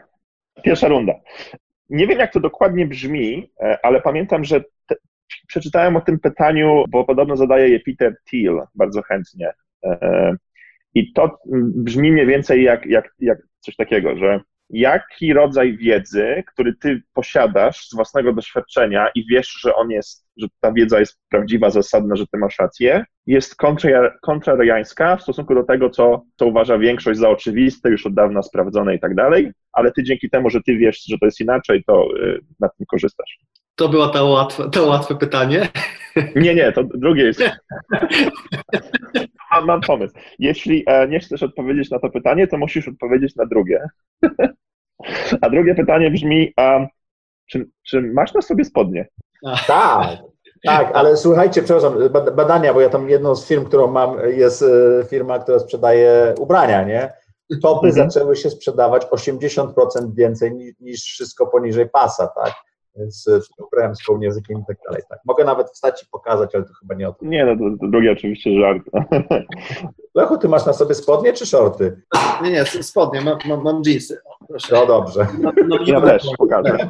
[0.63, 1.13] Pierwsza runda.
[1.89, 4.63] Nie wiem, jak to dokładnie brzmi, e, ale pamiętam, że
[5.47, 9.51] przeczytałem o tym pytaniu, bo podobno zadaje je Peter Thiel bardzo chętnie.
[9.83, 10.35] E,
[10.93, 11.37] I to
[11.75, 14.39] brzmi mniej więcej jak, jak, jak coś takiego, że
[14.69, 20.47] jaki rodzaj wiedzy, który ty posiadasz z własnego doświadczenia i wiesz, że on jest, że
[20.59, 23.55] ta wiedza jest prawdziwa, zasadna, że ty masz rację, jest
[24.21, 28.95] kontrariańska w stosunku do tego, co, co uważa większość za oczywiste, już od dawna sprawdzone
[28.95, 32.07] i tak dalej, ale ty dzięki temu, że ty wiesz, że to jest inaczej, to
[32.17, 33.37] y, nad tym korzystasz.
[33.75, 35.69] To było to łatwe, to łatwe pytanie.
[36.35, 37.39] Nie, nie, to drugie jest.
[39.51, 40.15] Mam, mam pomysł.
[40.39, 43.87] Jeśli e, nie chcesz odpowiedzieć na to pytanie, to musisz odpowiedzieć na drugie.
[45.41, 46.87] A drugie pytanie brzmi, a,
[47.45, 49.07] czy, czy masz na sobie spodnie?
[49.67, 50.17] Tak,
[50.65, 51.93] tak, ale słuchajcie, przepraszam,
[52.35, 56.83] badania, bo ja tam jedną z firm, którą mam, jest e, firma, która sprzedaje ubrania,
[56.83, 57.13] nie?
[57.61, 58.11] Topy mhm.
[58.11, 59.73] zaczęły się sprzedawać 80%
[60.13, 62.53] więcej niż, niż wszystko poniżej pasa, tak?
[62.95, 65.01] Z, z ubrałem, z kołnierzykiem i tak dalej.
[65.09, 65.19] Tak.
[65.25, 67.25] Mogę nawet wstać i pokazać, ale to chyba nie o to.
[67.25, 68.83] Nie, no to, to drugi oczywiście żart.
[70.15, 72.01] Lechu, ty masz na sobie spodnie czy shorty?
[72.43, 74.17] Nie, nie, spodnie, mam, mam, mam jeansy.
[74.47, 74.75] Proszę.
[74.75, 75.27] No dobrze.
[75.39, 76.77] No, no, ja też pokażę.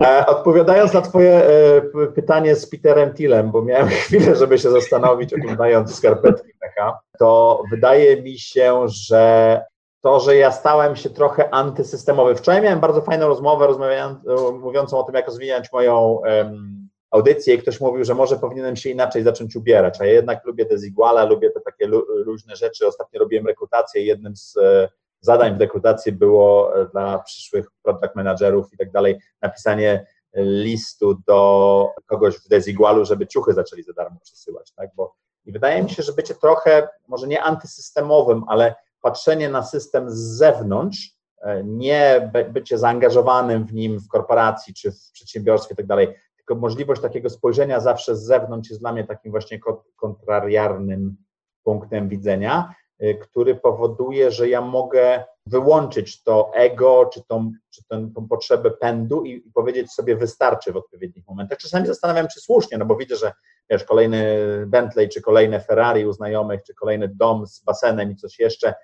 [0.00, 5.34] E, odpowiadając na Twoje e, pytanie z Peterem Tillem, bo miałem chwilę, żeby się zastanowić,
[5.34, 9.64] oglądając skarpetki Mecha, to wydaje mi się, że
[10.00, 12.34] to, że ja stałem się trochę antysystemowy.
[12.34, 13.68] Wczoraj miałem bardzo fajną rozmowę
[14.60, 18.90] mówiącą o tym, jak rozwijać moją um, audycję i ktoś mówił, że może powinienem się
[18.90, 21.86] inaczej zacząć ubierać, a ja jednak lubię Desiguala, lubię te takie
[22.26, 22.86] różne rzeczy.
[22.86, 24.88] Ostatnio robiłem rekrutację i jednym z e,
[25.20, 31.88] zadań w rekrutacji było e, dla przyszłych product managerów i tak dalej napisanie listu do
[32.06, 34.90] kogoś w Desigualu, żeby ciuchy zaczęli za darmo przesyłać, tak?
[34.96, 40.10] Bo i wydaje mi się, że bycie trochę, może nie antysystemowym, ale patrzenie na system
[40.10, 45.98] z zewnątrz, e, nie bycie zaangażowanym w nim w korporacji czy w przedsiębiorstwie i tak
[46.36, 49.60] tylko możliwość takiego spojrzenia zawsze z zewnątrz jest dla mnie takim właśnie
[49.96, 51.16] kontrariarnym
[51.64, 58.12] punktem widzenia, e, który powoduje, że ja mogę wyłączyć to ego, czy tą, czy tą,
[58.12, 61.58] tą potrzebę pędu i, i, powiedzieć sobie wystarczy w odpowiednich momentach.
[61.58, 63.32] Czasami zastanawiam, czy słusznie, no bo widzę, że
[63.70, 64.36] wiesz, kolejny
[64.66, 68.74] Bentley, czy kolejne Ferrari u znajomych, czy kolejny dom z basenem i coś jeszcze,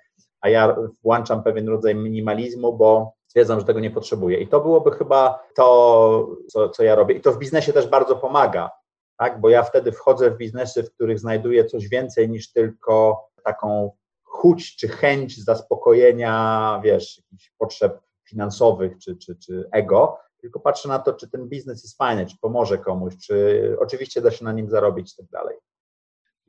[0.41, 4.39] a ja włączam pewien rodzaj minimalizmu, bo stwierdzam, że tego nie potrzebuję.
[4.39, 7.15] I to byłoby chyba to, co, co ja robię.
[7.15, 8.71] I to w biznesie też bardzo pomaga,
[9.17, 9.41] tak?
[9.41, 13.91] bo ja wtedy wchodzę w biznesy, w których znajduję coś więcej niż tylko taką
[14.23, 20.99] chuć czy chęć zaspokojenia, wiesz, jakichś potrzeb finansowych czy, czy, czy ego, tylko patrzę na
[20.99, 24.69] to, czy ten biznes jest fajny, czy pomoże komuś, czy oczywiście da się na nim
[24.69, 25.57] zarobić i tak dalej.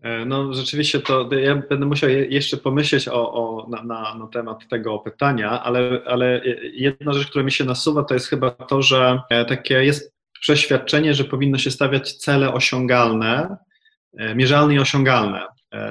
[0.02, 4.68] E, no rzeczywiście to ja będę musiał jeszcze pomyśleć o, o na, na, na, temat
[4.68, 6.40] tego pytania, ale, ale
[6.72, 11.14] jedna rzecz, która mi się nasuwa, to jest chyba to, że e, takie jest przeświadczenie,
[11.14, 13.56] że powinno się stawiać cele osiągalne,
[14.18, 15.46] e, mierzalne i osiągalne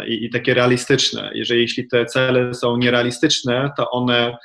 [0.08, 1.32] i, i takie realistyczne.
[1.34, 4.38] Jeżeli jeśli te cele są nierealistyczne, to one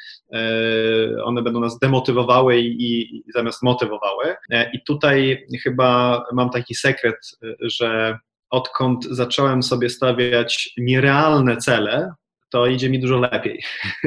[1.25, 4.35] one będą nas demotywowały i, i, zamiast motywowały.
[4.73, 7.17] I tutaj chyba mam taki sekret,
[7.61, 8.19] że
[8.53, 12.15] odkąd zacząłem sobie stawiać nierealne cele,
[12.51, 13.63] to idzie mi dużo lepiej.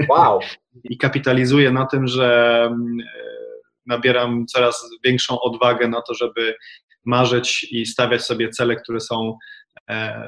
[0.09, 0.39] Wow.
[0.83, 2.97] I kapitalizuję na tym, że mm,
[3.85, 6.55] nabieram coraz większą odwagę na to, żeby
[7.05, 9.37] marzyć i stawiać sobie cele, które są
[9.89, 10.27] e,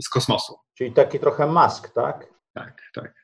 [0.00, 0.54] z kosmosu.
[0.74, 2.26] Czyli taki trochę mask, tak?
[2.54, 3.14] Tak, tak.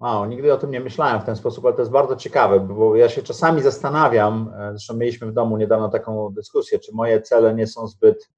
[0.00, 2.96] Wow, nigdy o tym nie myślałem w ten sposób, ale to jest bardzo ciekawe, bo
[2.96, 7.54] ja się czasami zastanawiam, e, zresztą mieliśmy w domu niedawno taką dyskusję, czy moje cele
[7.54, 8.28] nie są zbyt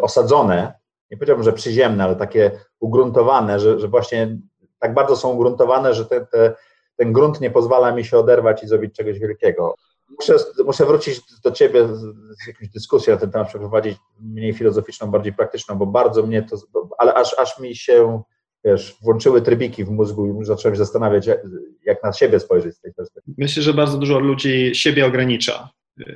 [0.00, 0.72] osadzone
[1.10, 2.50] nie powiedziałbym, że przyziemne, ale takie
[2.80, 4.38] ugruntowane, że, że właśnie
[4.78, 6.54] tak bardzo są ugruntowane, że te, te,
[6.96, 9.74] ten grunt nie pozwala mi się oderwać i zrobić czegoś wielkiego.
[10.20, 10.34] Muszę,
[10.64, 12.02] muszę wrócić do Ciebie z,
[12.46, 16.56] jakąś dyskusją na ten temat, przeprowadzić mniej filozoficzną, bardziej praktyczną, bo bardzo mnie to,
[16.98, 18.22] ale aż, aż mi się,
[18.64, 21.40] wiesz, włączyły trybiki w mózgu i zacząłem się zastanawiać, jak,
[21.84, 23.34] jak na siebie spojrzeć z tej perspektywy.
[23.38, 25.68] Myślę, że bardzo dużo ludzi siebie ogranicza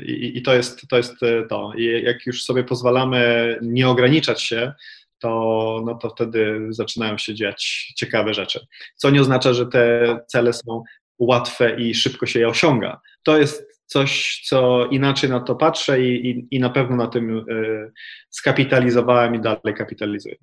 [0.06, 1.72] i, I, to, jest, to jest e, to.
[1.76, 4.72] I jak już sobie pozwalamy nie ograniczać się,
[5.18, 8.66] to, no to wtedy zaczynają się dziać ciekawe rzeczy.
[8.96, 10.82] Co nie oznacza, że te cele są
[11.18, 13.00] łatwe i szybko się je osiąga.
[13.22, 17.38] To jest coś, co inaczej na to patrzę i, i, i na pewno na tym
[17.38, 17.92] y,
[18.30, 20.36] skapitalizowałem i dalej kapitalizuję.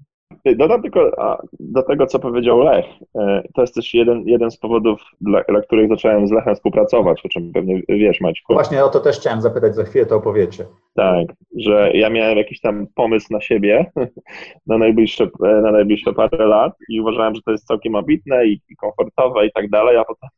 [0.55, 1.11] Dodam tylko
[1.59, 2.85] do tego, co powiedział Lech.
[3.15, 7.25] E, to jest też jeden, jeden z powodów, dla, dla których zacząłem z Lechem współpracować,
[7.25, 8.53] o czym pewnie wiesz, Maćku.
[8.53, 10.65] Właśnie o to też chciałem zapytać, za chwilę to opowiecie.
[10.95, 11.27] Tak,
[11.57, 13.91] że ja miałem jakiś tam pomysł na siebie
[14.67, 18.75] na najbliższe, na najbliższe parę lat i uważałem, że to jest całkiem ambitne i, i
[18.75, 20.29] komfortowe i tak dalej, a potem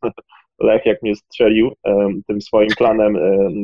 [0.60, 1.72] Lech jak mnie strzelił
[2.28, 3.18] tym swoim planem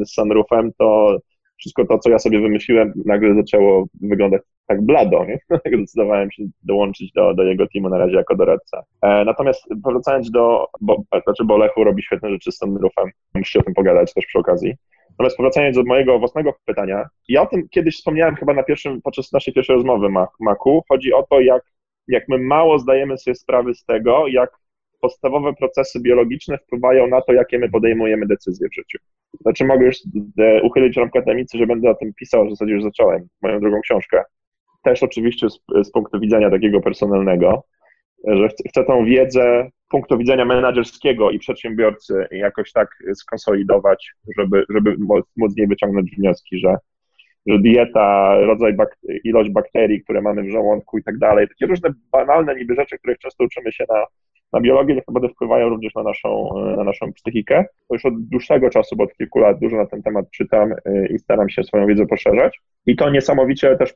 [0.05, 1.17] z sunroofem, to
[1.57, 5.39] wszystko to, co ja sobie wymyśliłem, nagle zaczęło wyglądać tak blado, nie?
[5.77, 8.83] Zdecydowałem się dołączyć do, do jego teamu na razie jako doradca.
[9.01, 13.63] E, natomiast wracając do, bo, znaczy, bo Lechu robi świetne rzeczy z Sunroofem, musicie o
[13.63, 14.73] tym pogadać też przy okazji.
[15.09, 19.31] Natomiast powracając do mojego własnego pytania, ja o tym kiedyś wspomniałem chyba na pierwszym, podczas
[19.31, 20.07] naszej pierwszej rozmowy,
[20.39, 20.83] Maku.
[20.89, 21.63] Chodzi o to, jak,
[22.07, 24.49] jak my mało zdajemy sobie sprawy z tego, jak
[25.05, 28.97] podstawowe procesy biologiczne wpływają na to, jakie my podejmujemy decyzje w życiu.
[29.41, 29.97] Znaczy mogę już
[30.39, 33.81] e, uchylić rąbkę tajemnicy, że będę o tym pisał, w zasadzie już zacząłem moją drugą
[33.81, 34.23] książkę.
[34.83, 37.63] Też oczywiście z, z punktu widzenia takiego personalnego,
[38.27, 44.95] że chcę, chcę tą wiedzę punktu widzenia menedżerskiego i przedsiębiorcy jakoś tak skonsolidować, żeby, żeby
[45.37, 46.77] móc z niej wyciągnąć wnioski, że
[47.47, 51.89] że dieta, rodzaj bak ilość bakterii, które mamy w żołądku i tak dalej, takie różne
[52.11, 54.05] banalne niby rzeczy, których często uczymy się na,
[54.55, 57.65] na biologii, tak naprawdę wpływają również na naszą, na naszą psychikę.
[57.87, 61.07] To już od dłuższego czasu, bo od kilku lat dużo na ten temat czytam y,
[61.15, 62.61] i staram się swoją wiedzę poszerzać.
[62.85, 63.93] I to niesamowicie też y,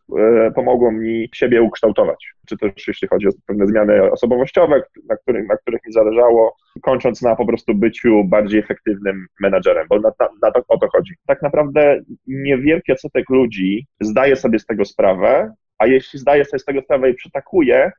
[0.55, 5.57] pomogło mi siebie ukształtować, czy też jeśli chodzi o pewne zmiany osobowościowe, na których, na
[5.57, 10.61] których mi zależało, kończąc na po prostu byciu bardziej efektywnym menadżerem, bo na, na to,
[10.67, 11.13] o to chodzi.
[11.27, 16.65] Tak naprawdę niewielki odsetek ludzi zdaje sobie z tego sprawę, a jeśli zdaje sobie z
[16.65, 17.91] tego sprawę i przytakuje,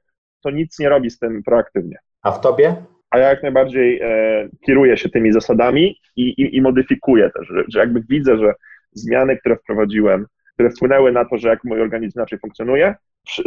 [0.43, 1.99] to nic nie robi z tym proaktywnie.
[2.23, 2.77] A w tobie?
[3.11, 7.65] A ja jak najbardziej e, kieruję się tymi zasadami i, i, i modyfikuję też, że,
[7.69, 8.55] że jakby widzę, że
[8.93, 12.95] zmiany, które wprowadziłem, które wpłynęły na to, że jak mój organizm inaczej funkcjonuje,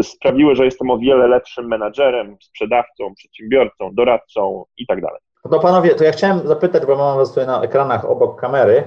[0.02, 5.20] sprawiły, że jestem o wiele lepszym menadżerem, sprzedawcą, przedsiębiorcą, doradcą i tak dalej.
[5.52, 8.84] No panowie, to ja chciałem zapytać, bo mam was tutaj na ekranach obok kamery,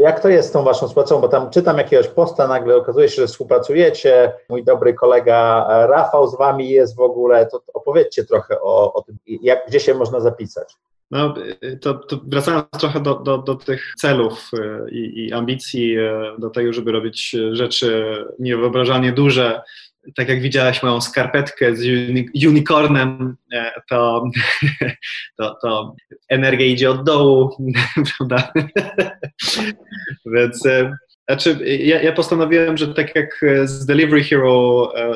[0.00, 1.20] jak to jest z tą waszą współpracą?
[1.20, 4.32] Bo tam czytam jakiegoś posta, nagle okazuje się, że współpracujecie.
[4.48, 7.46] Mój dobry kolega Rafał z wami jest w ogóle.
[7.46, 10.74] To opowiedzcie trochę o, o tym, jak, gdzie się można zapisać.
[11.10, 11.34] No,
[11.80, 15.96] to, to wracając trochę do, do, do tych celów y, i, i, ambicji,
[16.38, 19.62] do tego, żeby robić rzeczy niewyobrażalnie duże,
[20.14, 21.86] tak jak widziałaś moją skarpetkę z
[22.46, 24.24] unicornem, e, to,
[25.38, 25.94] to, to
[26.28, 27.56] energia idzie od dołu,
[28.18, 28.52] prawda?
[30.34, 30.96] Więc e,
[31.28, 35.12] znaczy, ja, ja, postanowiłem, że tak jak z Delivery Hero, e,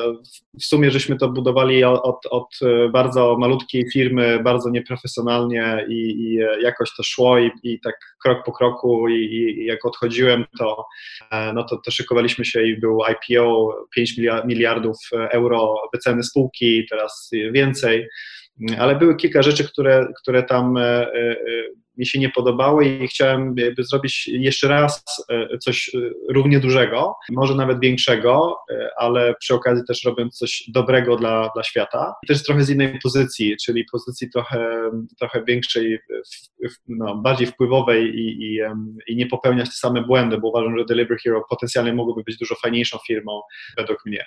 [0.59, 2.59] w sumie żeśmy to budowali od, od
[2.91, 8.51] bardzo malutkiej firmy, bardzo nieprofesjonalnie i, i jakoś to szło i, i tak krok po
[8.51, 10.85] kroku i, i, jak odchodziłem, to,
[11.31, 14.13] e, no to, to szykowaliśmy się i był IPO 5
[14.45, 18.07] miliardów euro wyceny spółki, teraz więcej,
[18.79, 21.07] ale były kilka rzeczy, które, które tam e,
[22.01, 25.99] mi się nie podobały i chciałem jakby zrobić jeszcze raz e, coś e,
[26.29, 31.63] równie dużego, może nawet większego, e, ale przy okazji też robiąc coś dobrego dla, dla
[31.63, 32.13] świata.
[32.27, 35.99] Też trochę z innej pozycji, czyli pozycji trochę, trochę większej,
[36.87, 38.59] no, bardziej wpływowej i, i,
[39.07, 42.55] i nie popełniać te same błędy, bo uważam, że Delivery Hero potencjalnie mogłoby być dużo
[42.55, 43.41] fajniejszą firmą
[43.77, 44.25] według mnie.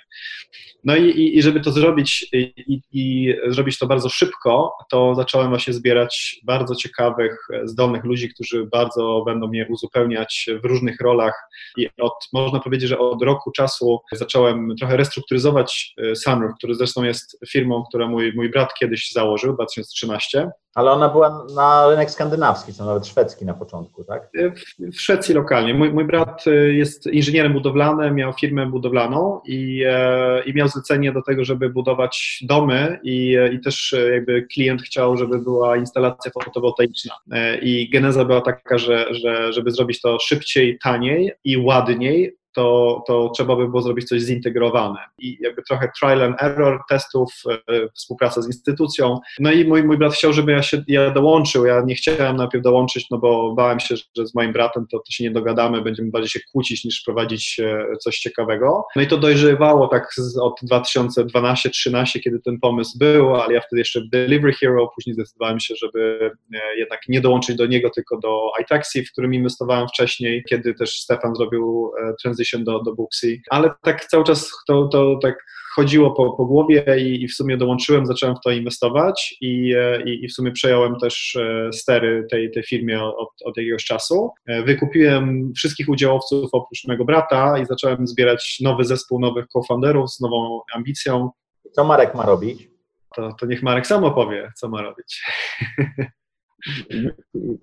[0.83, 5.49] No i, i, i żeby to zrobić i, i zrobić to bardzo szybko, to zacząłem
[5.49, 11.49] właśnie zbierać bardzo ciekawych zdolnych ludzi, którzy bardzo będą mnie uzupełniać w różnych rolach.
[11.77, 17.03] I od, można powiedzieć, że od roku czasu zacząłem trochę restrukturyzować e, Sunroof, który zresztą
[17.03, 22.73] jest firmą, którą mój, mój brat kiedyś założył, 2013 ale ona była na rynek skandynawski,
[22.73, 24.29] co nawet szwedzki na początku, tak?
[24.55, 25.73] W, w Szwecji lokalnie.
[25.73, 31.11] Mój, mój, brat y, jest inżynierem budowlanym, miał firmę budowlaną i, e, i miał zlecenie
[31.11, 36.31] do tego, żeby budować domy i, i też e, jakby klient chciał, żeby była instalacja
[36.31, 37.13] fotowoltaiczna.
[37.31, 43.03] E, I geneza była taka, że, że żeby zrobić to szybciej, taniej i ładniej, to,
[43.07, 44.99] to trzeba by było zrobić coś zintegrowane.
[45.17, 47.33] I jakby trochę trial and error testów,
[47.69, 49.19] e, współpraca z instytucją.
[49.39, 51.65] No i mój, mój brat chciał, żeby ja się ja dołączył.
[51.65, 55.11] Ja nie chciałem najpierw dołączyć, no bo bałem się, że z moim bratem to, to
[55.11, 58.83] się nie dogadamy, będziemy bardziej się kłócić niż prowadzić e, coś ciekawego.
[58.95, 60.09] No i to dojrzewało tak
[60.41, 65.59] od 2012-13, kiedy ten pomysł był, ale ja wtedy jeszcze w Delivery Hero, później zdecydowałem
[65.59, 70.43] się, żeby e, jednak nie dołączyć do niego, tylko do iTaxi, w którym inwestowałem wcześniej,
[70.49, 71.91] kiedy też Stefan zrobił
[72.21, 76.45] transition transition do, do Booksy, ale tak cały czas to, to tak chodziło po, po
[76.45, 80.33] głowie i, i, w sumie dołączyłem, zacząłem w to inwestować i, e, i, i, w
[80.33, 84.31] sumie przejąłem też e, stery tej, tej firmie od, od jakiegoś czasu.
[84.45, 90.19] E, wykupiłem wszystkich udziałowców oprócz mojego brata i zacząłem zbierać nowy zespół nowych co-founderów z
[90.19, 91.29] nową ambicją.
[91.71, 92.69] Co Marek ma robić?
[93.15, 95.21] To, to niech Marek sam opowie, co ma robić.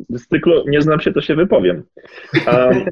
[0.08, 1.82] Z cyklu nie znam się, to się wypowiem.
[2.46, 2.84] Um,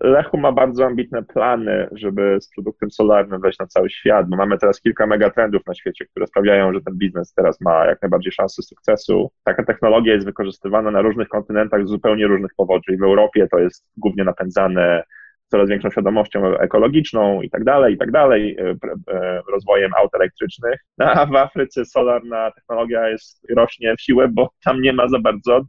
[0.00, 4.58] Lechu ma bardzo ambitne plany, żeby z produktem solarnym wejść na cały świat, bo mamy
[4.58, 8.62] teraz kilka megatrendów na świecie, które sprawiają, że ten biznes teraz ma jak najbardziej szansę
[8.62, 9.30] sukcesu.
[9.44, 12.98] Taka technologia jest wykorzystywana na różnych kontynentach z zupełnie różnych powodów.
[12.98, 15.02] W Europie to jest głównie napędzane
[15.50, 18.76] coraz większą świadomością ekologiczną i tak dalej, i tak dalej, e,
[19.14, 20.80] e, rozwojem aut elektrycznych.
[20.98, 25.18] No, a w Afryce solarna technologia jest, rośnie w siłę, bo tam nie ma za
[25.18, 25.60] bardzo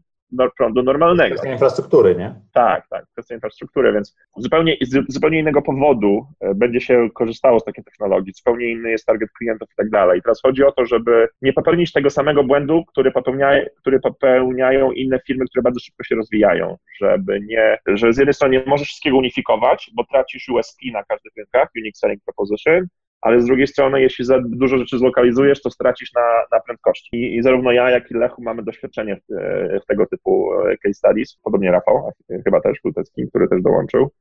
[0.58, 1.36] prądu normalnego.
[1.36, 2.36] Kwestia infrastruktury, nie?
[2.54, 7.64] Tak, tak, kwestia infrastruktury, więc zupełnie, z zupełnie innego powodu e, będzie się korzystało z
[7.64, 10.20] takiej technologii, zupełnie inny jest target klientów i tak dalej.
[10.20, 14.92] I teraz chodzi o to, żeby nie popełnić tego samego błędu, który, popełnia, który popełniają
[14.92, 18.88] inne firmy, które bardzo szybko się rozwijają, żeby nie, że z jednej strony nie możesz
[18.88, 22.88] wszystkiego unifikować, bo tracisz USP na każdych rynkach, Unique Selling Proposition,
[23.22, 27.10] ale z drugiej strony, jeśli za dużo rzeczy zlokalizujesz, to stracisz na, na prędkości.
[27.16, 29.34] I, I, zarówno ja, jak i Lechu mamy doświadczenie w,
[29.84, 32.12] w, tego typu e, case studies, podobnie Rafał,
[32.44, 34.12] chyba też Kultecki, który też dołączył.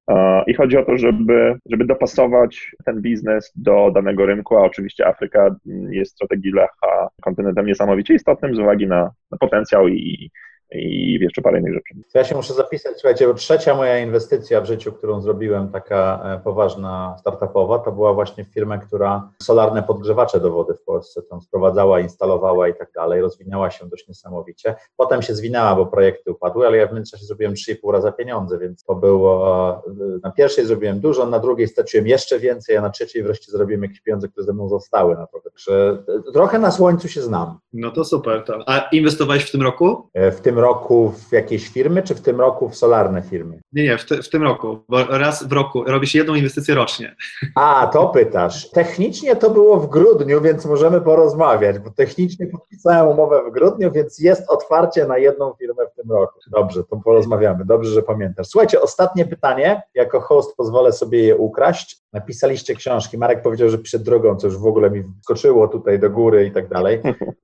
[0.46, 5.56] I chodzi o to, żeby, żeby dopasować ten biznes do danego rynku, a oczywiście Afryka
[5.90, 10.30] jest strategii Lecha kontynentem niesamowicie istotnym z uwagi na, na potencjał i,
[10.72, 11.94] i jeszcze parę innych rzeczy.
[12.14, 16.40] Ja się muszę zapisać, słuchajcie, bo trzecia moja inwestycja w życiu, którą zrobiłem, taka e,
[16.44, 22.00] poważna, startupowa, to była właśnie firma, która solarne podgrzewacze do wody w Polsce tam sprowadzała,
[22.00, 24.74] instalowała i tak dalej, rozwinęła się dość niesamowicie.
[24.96, 28.84] Potem się zwinęła, bo projekty upadły, ale ja w międzyczasie zrobiłem 3,5 raza pieniądze, więc
[28.84, 33.22] to było, e, na pierwszej zrobiłem dużo, na drugiej straciłem jeszcze więcej, a na trzeciej
[33.22, 35.40] wreszcie zrobiłem jakieś pieniądze, które ze mną zostały na to.
[35.40, 37.58] Także e, trochę na słońcu się znam.
[37.72, 38.44] No to super.
[38.44, 38.58] To.
[38.66, 40.10] A inwestowałeś w tym roku?
[40.14, 43.60] W tym roku w jakieś firmy, czy w tym roku w solarne firmy?
[43.72, 47.16] Nie, nie, w, te, w tym roku, bo raz w roku robisz jedną inwestycję rocznie.
[47.54, 48.70] A, to pytasz.
[48.70, 54.18] Technicznie to było w grudniu, więc możemy porozmawiać, bo technicznie podpisałem umowę w grudniu, więc
[54.18, 56.40] jest otwarcie na jedną firmę w tym roku.
[56.50, 57.64] Dobrze, to porozmawiamy.
[57.64, 58.46] Dobrze, że pamiętasz.
[58.46, 59.82] Słuchajcie, ostatnie pytanie.
[59.94, 62.00] Jako host pozwolę sobie je ukraść.
[62.12, 63.18] Napisaliście książki.
[63.18, 66.52] Marek powiedział, że przed drogą, co już w ogóle mi skoczyło tutaj do góry i
[66.52, 67.00] tak dalej.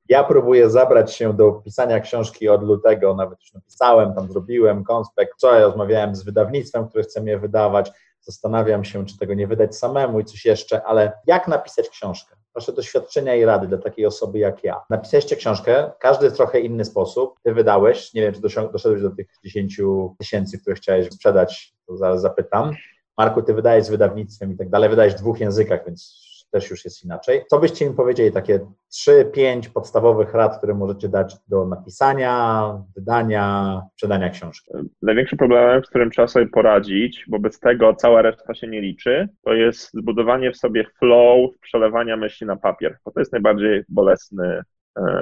[0.08, 5.34] Ja próbuję zabrać się do pisania książki od lutego, nawet już napisałem, tam zrobiłem konspekt.
[5.34, 7.92] Wczoraj rozmawiałem z wydawnictwem, które chce mnie wydawać.
[8.20, 12.36] Zastanawiam się, czy tego nie wydać samemu i coś jeszcze, ale jak napisać książkę?
[12.54, 14.80] Wasze doświadczenia i rady dla takiej osoby jak ja.
[14.90, 17.40] Napisaliście książkę, każdy w trochę inny sposób.
[17.42, 19.80] Ty wydałeś, nie wiem, czy doszedłeś do tych 10
[20.18, 22.72] tysięcy, które chciałeś sprzedać, to zaraz zapytam.
[23.18, 26.26] Marku, ty wydajesz z wydawnictwem i tak dalej, wydajesz w dwóch językach, więc
[26.56, 27.42] też już jest inaczej.
[27.50, 28.60] Co byście mi powiedzieli, takie
[29.08, 32.62] 3-5 podstawowych rad, które możecie dać do napisania,
[32.96, 34.72] wydania, sprzedania książki?
[35.02, 39.28] Największym problemem, z którym trzeba sobie poradzić, bo bez tego cała reszta się nie liczy,
[39.44, 44.62] to jest zbudowanie w sobie flow przelewania myśli na papier, bo to jest najbardziej bolesny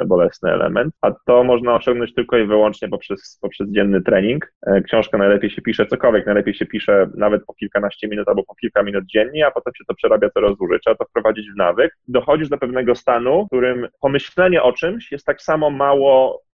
[0.07, 4.53] bolesny element, a to można osiągnąć tylko i wyłącznie poprzez, poprzez dzienny trening.
[4.67, 8.55] E, książka najlepiej się pisze, cokolwiek najlepiej się pisze nawet po kilkanaście minut albo po
[8.55, 10.81] kilka minut dziennie, a potem się to przerabia coraz dłużej.
[10.81, 11.97] Trzeba to wprowadzić w nawyk.
[12.09, 16.45] Dochodzisz do pewnego stanu, w którym pomyślenie o czymś jest tak samo mało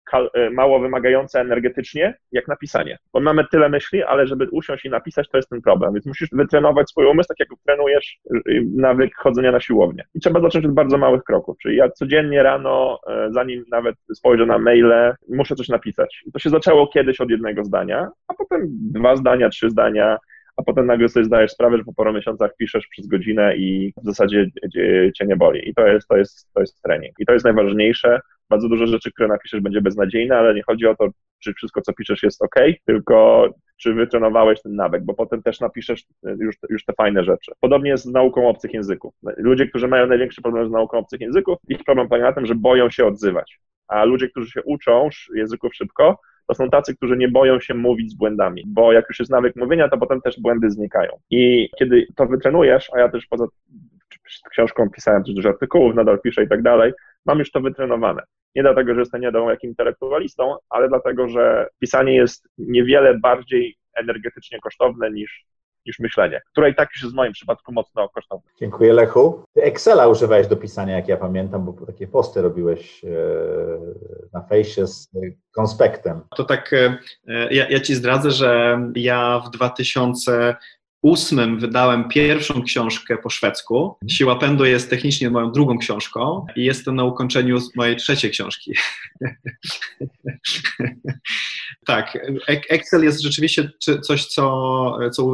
[0.51, 2.97] mało wymagające energetycznie, jak napisanie.
[3.13, 5.93] Bo mamy tyle myśli, ale żeby usiąść i napisać, to jest ten problem.
[5.93, 10.03] Więc musisz wytrenować swój umysł, tak jak trenujesz y, nawyk chodzenia na siłownię.
[10.15, 11.57] I trzeba zacząć od bardzo małych kroków.
[11.61, 16.23] Czyli ja codziennie rano, e, zanim nawet spojrzę na maile, muszę coś napisać.
[16.25, 20.17] I to się zaczęło kiedyś od jednego zdania, a potem dwa zdania, trzy zdania,
[20.57, 24.05] a potem nagle sobie zdajesz sprawę, że po paru miesiącach piszesz przez godzinę i w
[24.05, 24.47] zasadzie
[25.15, 25.69] cię nie boli.
[25.69, 27.13] I to jest, to jest, to jest trening.
[27.19, 28.19] I to jest najważniejsze.
[28.51, 31.07] Bardzo dużo rzeczy, które napiszesz, będzie beznadziejne, ale nie chodzi o to,
[31.39, 33.47] czy wszystko, co piszesz, jest ok, tylko
[33.77, 37.51] czy wytrenowałeś ten nawyk, bo potem też napiszesz już, już te fajne rzeczy.
[37.59, 39.13] Podobnie jest z nauką obcych języków.
[39.37, 42.55] Ludzie, którzy mają największy problem z nauką obcych języków, ich problem polega na tym, że
[42.55, 43.59] boją się odzywać.
[43.87, 48.11] A ludzie, którzy się uczą języków szybko, to są tacy, którzy nie boją się mówić
[48.11, 51.11] z błędami, bo jak już jest nawyk mówienia, to potem też błędy znikają.
[51.29, 53.47] I kiedy to wytrenujesz, a ja też poza
[54.49, 56.93] książką pisałem też dużo artykułów, nadal piszę i tak dalej,
[57.25, 58.21] mam już to wytrenowane.
[58.55, 64.59] Nie dlatego, że jestem nie jakim intelektualistą, ale dlatego, że pisanie jest niewiele bardziej energetycznie
[64.59, 65.45] kosztowne niż
[65.85, 68.51] niż myślenie, które i tak już jest w moim przypadku mocno kosztowne.
[68.59, 69.43] Dziękuję Lechu.
[69.53, 73.07] Ty Excela używałeś do pisania, jak ja pamiętam, bo takie posty robiłeś e,
[74.33, 75.11] na fejsie z
[75.51, 76.21] konspektem.
[76.35, 76.97] To tak, e,
[77.53, 80.55] ja, ja Ci zdradzę, że ja w 2000
[81.01, 83.83] ósmym wydałem pierwszą książkę po szwedzku.
[83.83, 84.09] Mhm.
[84.09, 88.73] Siła pędu jest technicznie moją drugą książką i jestem na ukończeniu mojej trzeciej książki.
[91.85, 93.69] tak, Excel jest rzeczywiście
[94.01, 95.25] coś, co, co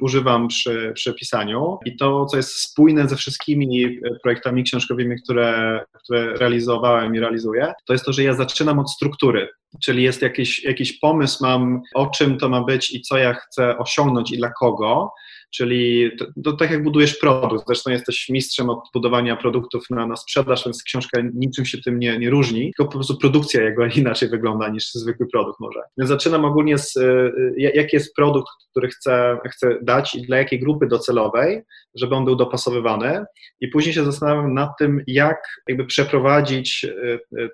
[0.00, 6.36] używam przy, przy pisaniu i to, co jest spójne ze wszystkimi projektami książkowymi, które, które
[6.36, 9.48] realizowałem i realizuję, to jest to, że ja zaczynam od struktury.
[9.82, 13.78] Czyli jest jakiś, jakiś pomysł, mam o czym to ma być i co ja chcę
[13.78, 15.12] osiągnąć i dla kogo.
[15.50, 20.16] Czyli to, to tak jak budujesz produkt, zresztą jesteś mistrzem od budowania produktów na, na
[20.16, 24.28] sprzedaż, więc książka niczym się tym nie, nie różni, tylko po prostu produkcja jego inaczej
[24.28, 25.80] wygląda niż zwykły produkt może.
[25.98, 30.60] Więc zaczynam ogólnie z, y, jaki jest produkt, który chcę, chcę dać i dla jakiej
[30.60, 31.62] grupy docelowej,
[31.94, 33.24] żeby on był dopasowywany.
[33.60, 35.38] I później się zastanawiam nad tym, jak
[35.68, 36.86] jakby przeprowadzić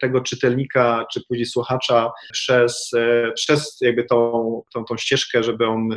[0.00, 2.90] tego czytelnika, czy później słuchacza przez,
[3.34, 5.88] przez jakby tą, tą, tą ścieżkę, żeby on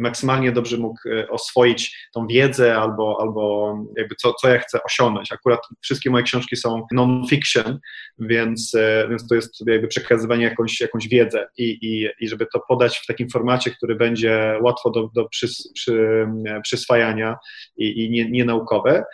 [0.00, 5.32] maksymalnie dobrze mógł e, oswoić tą wiedzę albo, albo jakby co, co ja chcę osiągnąć.
[5.32, 7.78] Akurat wszystkie moje książki są non-fiction,
[8.18, 12.60] więc, e, więc to jest jakby przekazywanie jakąś, jakąś wiedzę i, i, i żeby to
[12.68, 16.26] podać w takim formacie, który będzie łatwo do, do przys, przy,
[16.62, 17.36] przyswajania
[17.76, 19.04] i, i nie, nie naukowe.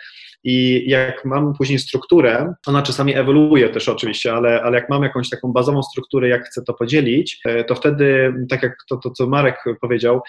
[0.43, 5.29] I jak mam później strukturę, ona czasami ewoluuje też oczywiście, ale, ale jak mam jakąś
[5.29, 9.27] taką bazową strukturę, jak chcę to podzielić, e, to wtedy, tak jak to, to co
[9.27, 10.21] Marek powiedział,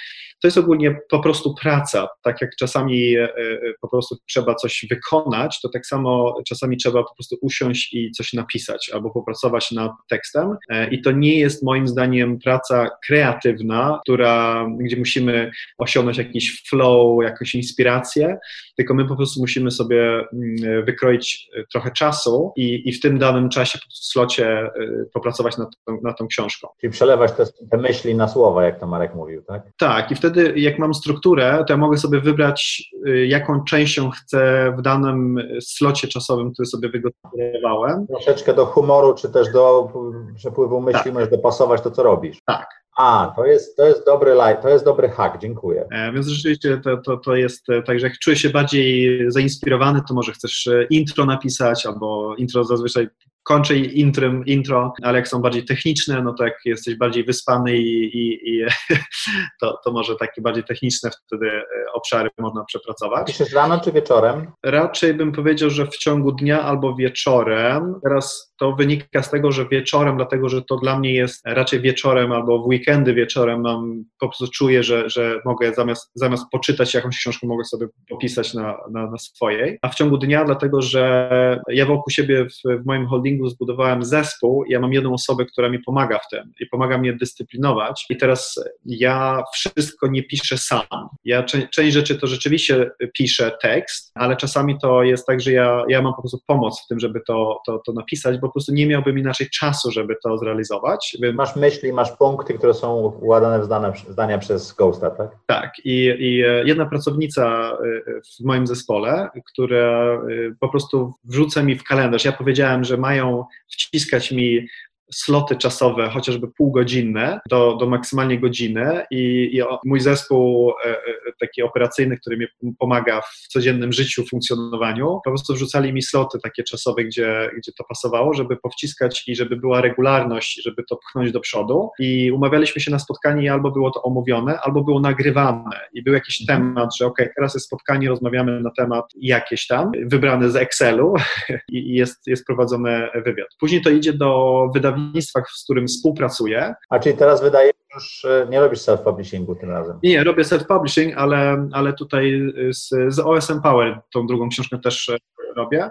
[0.42, 2.08] to jest ogólnie po prostu praca.
[2.22, 7.02] Tak jak czasami e, e, po prostu trzeba coś wykonać, to tak samo czasami trzeba
[7.02, 10.56] po prostu usiąść i coś napisać albo popracować nad tekstem.
[10.90, 17.54] I to nie jest moim zdaniem praca kreatywna, która, gdzie musimy osiągnąć jakiś flow, jakąś
[17.54, 18.38] inspirację,
[18.76, 23.18] tylko my po prostu musimy sobie Mm, wykroić e, trochę czasu i, i w tym
[23.18, 24.70] danym czasie po slocie e,
[25.12, 25.68] popracować nad,
[26.02, 26.68] nad tą książką.
[26.80, 29.62] Czyli przelewać te, te, myśli na słowa, jak to Marek mówił, tak?
[29.78, 32.90] Tak, i wtedy jak mam strukturę, to ja mogę sobie wybrać,
[33.26, 38.06] jaką częścią chcę w danym slocie czasowym, który sobie wygospodarowałem.
[38.06, 39.92] Troszeczkę do humoru, czy też do
[40.36, 41.14] przepływu myśli tak.
[41.14, 42.38] możesz dopasować to, co robisz.
[42.46, 45.84] Tak, a, to jest, to jest dobry light, to jest dobry hack, dziękuję.
[45.90, 50.00] E, więc rzeczywiście to, to, to jest e, tak, że jak czujesz się bardziej zainspirowany,
[50.08, 53.08] to może chcesz e, intro napisać, albo intro zazwyczaj
[53.44, 58.04] kończę intrym, intro, ale jak są bardziej techniczne, no to jak jesteś bardziej wyspany i,
[58.04, 58.64] i, i
[59.60, 63.26] to, to może takie bardziej techniczne wtedy e, obszary można przepracować.
[63.26, 64.46] Piszesz rano czy wieczorem?
[64.62, 67.94] Raczej bym powiedział, że w ciągu dnia albo wieczorem.
[68.02, 72.32] Teraz to wynika z tego, że wieczorem, dlatego że to dla mnie jest raczej wieczorem
[72.32, 77.16] albo w weekendy wieczorem mam, po prostu czuję, że, że mogę zamiast, zamiast poczytać jakąś
[77.16, 79.78] książkę, mogę sobie popisać na, na, na swojej.
[79.82, 84.04] A w ciągu dnia, dlatego że ja wokół siebie w, w moim holdingu marketingu zbudowałem
[84.04, 88.06] zespół, ja mam jedną osobę, która mi pomaga w tym i pomaga mnie dyscyplinować.
[88.10, 88.54] I teraz
[88.86, 91.08] ja wszystko nie piszę sam.
[91.24, 96.02] Ja część rzeczy to rzeczywiście piszę tekst, ale czasami to jest tak, że ja, ja
[96.02, 98.86] mam po prostu pomoc w tym, żeby to, to, to napisać, bo po prostu nie
[98.86, 101.16] miałbym inaczej czasu, żeby to zrealizować.
[101.22, 101.36] Więc...
[101.36, 105.30] Masz myśli, masz punkty, które są układane w zdania, zdania przez Ghosta, tak?
[105.46, 105.72] Tak.
[105.84, 110.20] I, I jedna pracownica y, w moim zespole, która
[110.60, 112.24] po prostu wrzuca mi w kalendarz.
[112.24, 113.23] Ja powiedziałem, że mają
[113.68, 114.68] wciskać mi
[115.12, 120.96] sloty czasowe, chociażby półgodzinne do, do maksymalnie godziny i, i mój zespół e, e,
[121.40, 122.46] taki operacyjny, który mi
[122.78, 127.84] pomaga w codziennym życiu, funkcjonowaniu, po prostu wrzucali mi sloty takie czasowe, gdzie, gdzie to
[127.84, 132.90] pasowało, żeby powciskać i żeby była regularność, żeby to pchnąć do przodu i umawialiśmy się
[132.90, 136.74] na spotkanie i albo było to omówione, albo było nagrywane i był jakiś mhm.
[136.74, 141.14] temat, że ok, teraz jest spotkanie, rozmawiamy na temat jakieś tam, wybrane z Excelu
[141.68, 143.48] i jest, jest prowadzony wywiad.
[143.60, 146.74] Później to idzie do wydawnictwa wydawnictwach, z którym współpracuję.
[146.90, 149.98] A czyli teraz wydaje już e, nie robisz self-publishingu tym razem?
[150.02, 155.16] Nie, robię self-publishing, ale, ale tutaj z, z OSM Power tą drugą książkę też e,
[155.56, 155.90] robię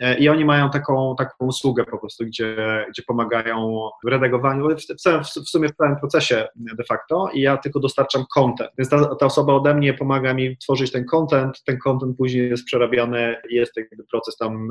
[0.00, 2.56] e, i oni mają taką, taką usługę po prostu, gdzie,
[2.88, 4.80] gdzie pomagają w redagowaniu, w,
[5.24, 9.14] w, w sumie w całym procesie de facto i ja tylko dostarczam content, więc ta,
[9.14, 13.76] ta osoba ode mnie pomaga mi tworzyć ten content, ten content później jest przerabiany jest
[13.76, 14.68] jakby proces tam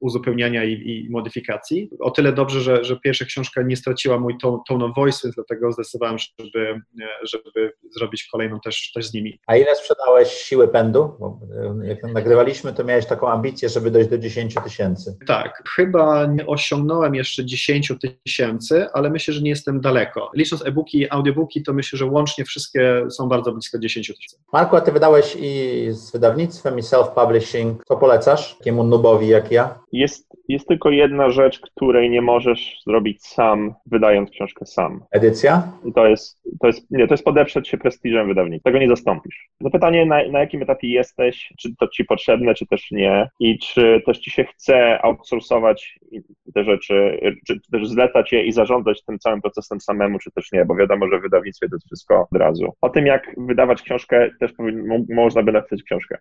[0.00, 1.90] uzupełniania i, i modyfikacji.
[2.00, 5.72] O tyle dobrze, że, że pierwsza książka nie straciła mój tone of voice, więc dlatego
[5.72, 6.80] zdecydowałem żeby,
[7.22, 9.38] żeby zrobić kolejną też, też z nimi.
[9.46, 11.16] A ile sprzedałeś siły pędu?
[11.20, 11.38] Bo
[11.82, 15.18] e, jak nagrywaliśmy, to miałeś taką ambicję, żeby dojść do 10 tysięcy.
[15.26, 17.92] Tak, chyba nie osiągnąłem jeszcze 10
[18.26, 20.30] tysięcy, ale myślę, że nie jestem daleko.
[20.34, 24.36] Licząc e-booki i audiobooki, to myślę, że łącznie wszystkie są bardzo blisko 10 tysięcy.
[24.52, 27.74] Marku, a ty wydałeś i z wydawnictwem, i self-publishing.
[27.88, 29.79] Co polecasz takiemu nubowi jak ja?
[29.92, 35.04] Jest, jest tylko jedna rzecz, której nie możesz zrobić sam, wydając książkę sam.
[35.10, 35.72] Edycja?
[35.84, 38.70] I to jest, to jest, nie, to jest podeprzeć się prestiżem wydawnictwa.
[38.70, 39.48] Tego nie zastąpisz.
[39.60, 43.58] No pytanie, na, na jakim etapie jesteś, czy to ci potrzebne, czy też nie i
[43.58, 45.98] czy też ci się chce outsourcować
[46.54, 50.64] te rzeczy, czy, też zlecać je i zarządzać tym całym procesem samemu, czy też nie,
[50.64, 52.72] bo wiadomo, że w wydawnictwie to jest wszystko od razu.
[52.80, 54.52] O tym, jak wydawać książkę, też
[55.14, 56.18] można by napisać książkę.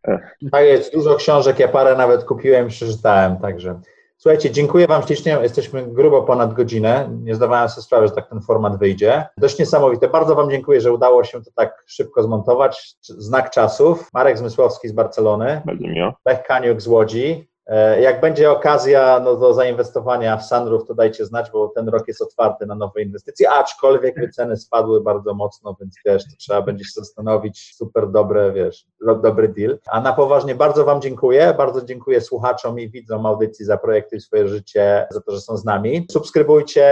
[0.51, 3.82] Tak jest, dużo książek, ja parę nawet kupiłem, przeczytałem, także
[4.18, 5.38] Słuchajcie, dziękuję Wam ślicznie.
[5.41, 7.10] Jesteśmy grubo ponad godzinę.
[7.22, 9.26] Nie zdawałem sobie sprawy, że tak ten format wyjdzie.
[9.38, 10.07] Dość niesamowite.
[10.07, 12.95] Bardzo Wam dziękuję, że udało się to tak szybko zmontować.
[13.01, 14.10] Znak czasów.
[14.14, 15.62] Marek Zmysłowski z Barcelony.
[15.66, 16.14] Bardzo miło.
[16.26, 17.49] Lech Kaniuk z Łodzi.
[17.70, 22.07] E, jak będzie okazja no, do zainwestowania w Sunroof, to dajcie znać, bo ten rok
[22.07, 26.86] jest otwarty na nowe inwestycje, aczkolwiek wyceny spadły bardzo mocno, więc wiesz, to trzeba będzie
[26.86, 28.86] się zastanowić, super dobre, wiesz,
[29.22, 29.80] dobry deal.
[29.91, 34.47] A na poważnie bardzo Wam dziękuję, bardzo dziękuję słuchaczom i widzom audycji za Projektuj Swoje
[34.47, 36.07] Życie, za to, że są z nami.
[36.11, 36.86] Subskrybujcie,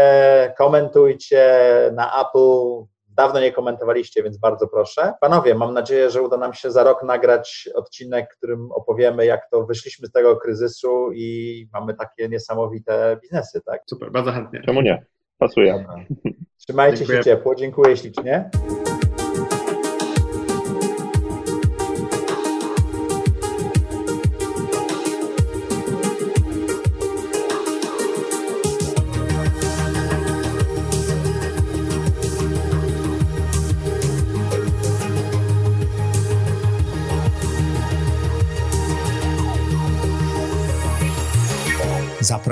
[0.57, 1.59] komentujcie
[1.93, 2.85] na Apple,
[3.17, 5.13] Dawno nie komentowaliście, więc bardzo proszę.
[5.21, 9.49] Panowie, mam nadzieję, że uda nam się za rok nagrać odcinek, w którym opowiemy, jak
[9.49, 13.81] to wyszliśmy z tego kryzysu i mamy takie niesamowite biznesy, tak?
[13.89, 14.61] Super, bardzo chętnie.
[14.65, 15.05] Czemu nie?
[15.37, 15.73] Pasuje.
[15.73, 15.95] Dobra.
[16.57, 17.17] Trzymajcie Dziękuję.
[17.17, 18.49] się ciepło, dziękuję ślicznie.